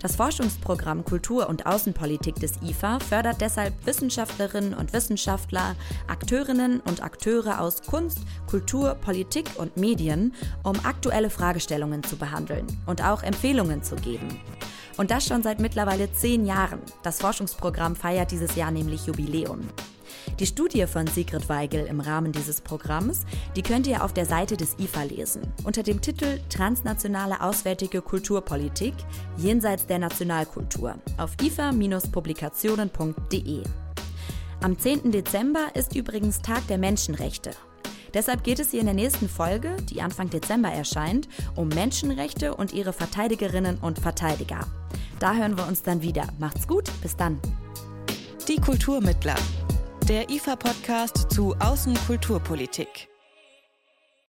Das 0.00 0.14
Forschungsprogramm 0.14 1.04
Kultur- 1.04 1.48
und 1.48 1.66
Außenpolitik 1.66 2.36
des 2.36 2.62
IFA 2.62 3.00
fördert 3.00 3.40
deshalb 3.40 3.74
Wissenschaftlerinnen 3.84 4.74
und 4.74 4.92
Wissenschaftler, 4.92 5.74
Akteurinnen 6.06 6.80
und 6.80 7.02
Akteure 7.02 7.60
aus 7.60 7.82
Kunst, 7.82 8.20
Kultur, 8.46 8.94
Politik 8.94 9.50
und 9.56 9.76
Medien, 9.76 10.34
um 10.62 10.74
aktuelle 10.84 11.30
Fragestellungen 11.30 12.04
zu 12.04 12.16
behandeln 12.16 12.66
und 12.86 13.02
auch 13.02 13.24
Empfehlungen 13.24 13.82
zu 13.82 13.96
geben. 13.96 14.28
Und 14.96 15.10
das 15.10 15.26
schon 15.26 15.42
seit 15.42 15.58
mittlerweile 15.58 16.12
zehn 16.12 16.46
Jahren. 16.46 16.80
Das 17.02 17.20
Forschungsprogramm 17.20 17.96
feiert 17.96 18.30
dieses 18.30 18.54
Jahr 18.54 18.70
nämlich 18.70 19.06
Jubiläum. 19.06 19.68
Die 20.38 20.46
Studie 20.46 20.86
von 20.86 21.06
Sigrid 21.06 21.48
Weigel 21.48 21.86
im 21.86 22.00
Rahmen 22.00 22.32
dieses 22.32 22.60
Programms, 22.60 23.24
die 23.56 23.62
könnt 23.62 23.86
ihr 23.86 24.04
auf 24.04 24.12
der 24.12 24.26
Seite 24.26 24.56
des 24.56 24.76
IFA 24.78 25.04
lesen, 25.04 25.42
unter 25.64 25.82
dem 25.82 26.00
Titel 26.00 26.38
Transnationale 26.48 27.40
Auswärtige 27.40 28.02
Kulturpolitik 28.02 28.94
jenseits 29.36 29.86
der 29.86 29.98
Nationalkultur 29.98 30.94
auf 31.16 31.32
ifa-publikationen.de. 31.42 33.62
Am 34.60 34.78
10. 34.78 35.12
Dezember 35.12 35.68
ist 35.74 35.94
übrigens 35.94 36.42
Tag 36.42 36.66
der 36.66 36.78
Menschenrechte. 36.78 37.52
Deshalb 38.14 38.42
geht 38.42 38.58
es 38.58 38.70
hier 38.70 38.80
in 38.80 38.86
der 38.86 38.94
nächsten 38.94 39.28
Folge, 39.28 39.76
die 39.90 40.02
Anfang 40.02 40.30
Dezember 40.30 40.70
erscheint, 40.70 41.28
um 41.54 41.68
Menschenrechte 41.68 42.54
und 42.54 42.72
ihre 42.72 42.92
Verteidigerinnen 42.92 43.78
und 43.78 43.98
Verteidiger. 43.98 44.66
Da 45.20 45.34
hören 45.34 45.56
wir 45.56 45.66
uns 45.66 45.82
dann 45.82 46.02
wieder. 46.02 46.28
Macht's 46.38 46.66
gut, 46.66 46.90
bis 47.02 47.16
dann. 47.16 47.38
Die 48.48 48.56
Kulturmittler 48.56 49.36
der 50.08 50.30
IFA-Podcast 50.30 51.30
zu 51.30 51.54
Außenkulturpolitik. 51.58 53.08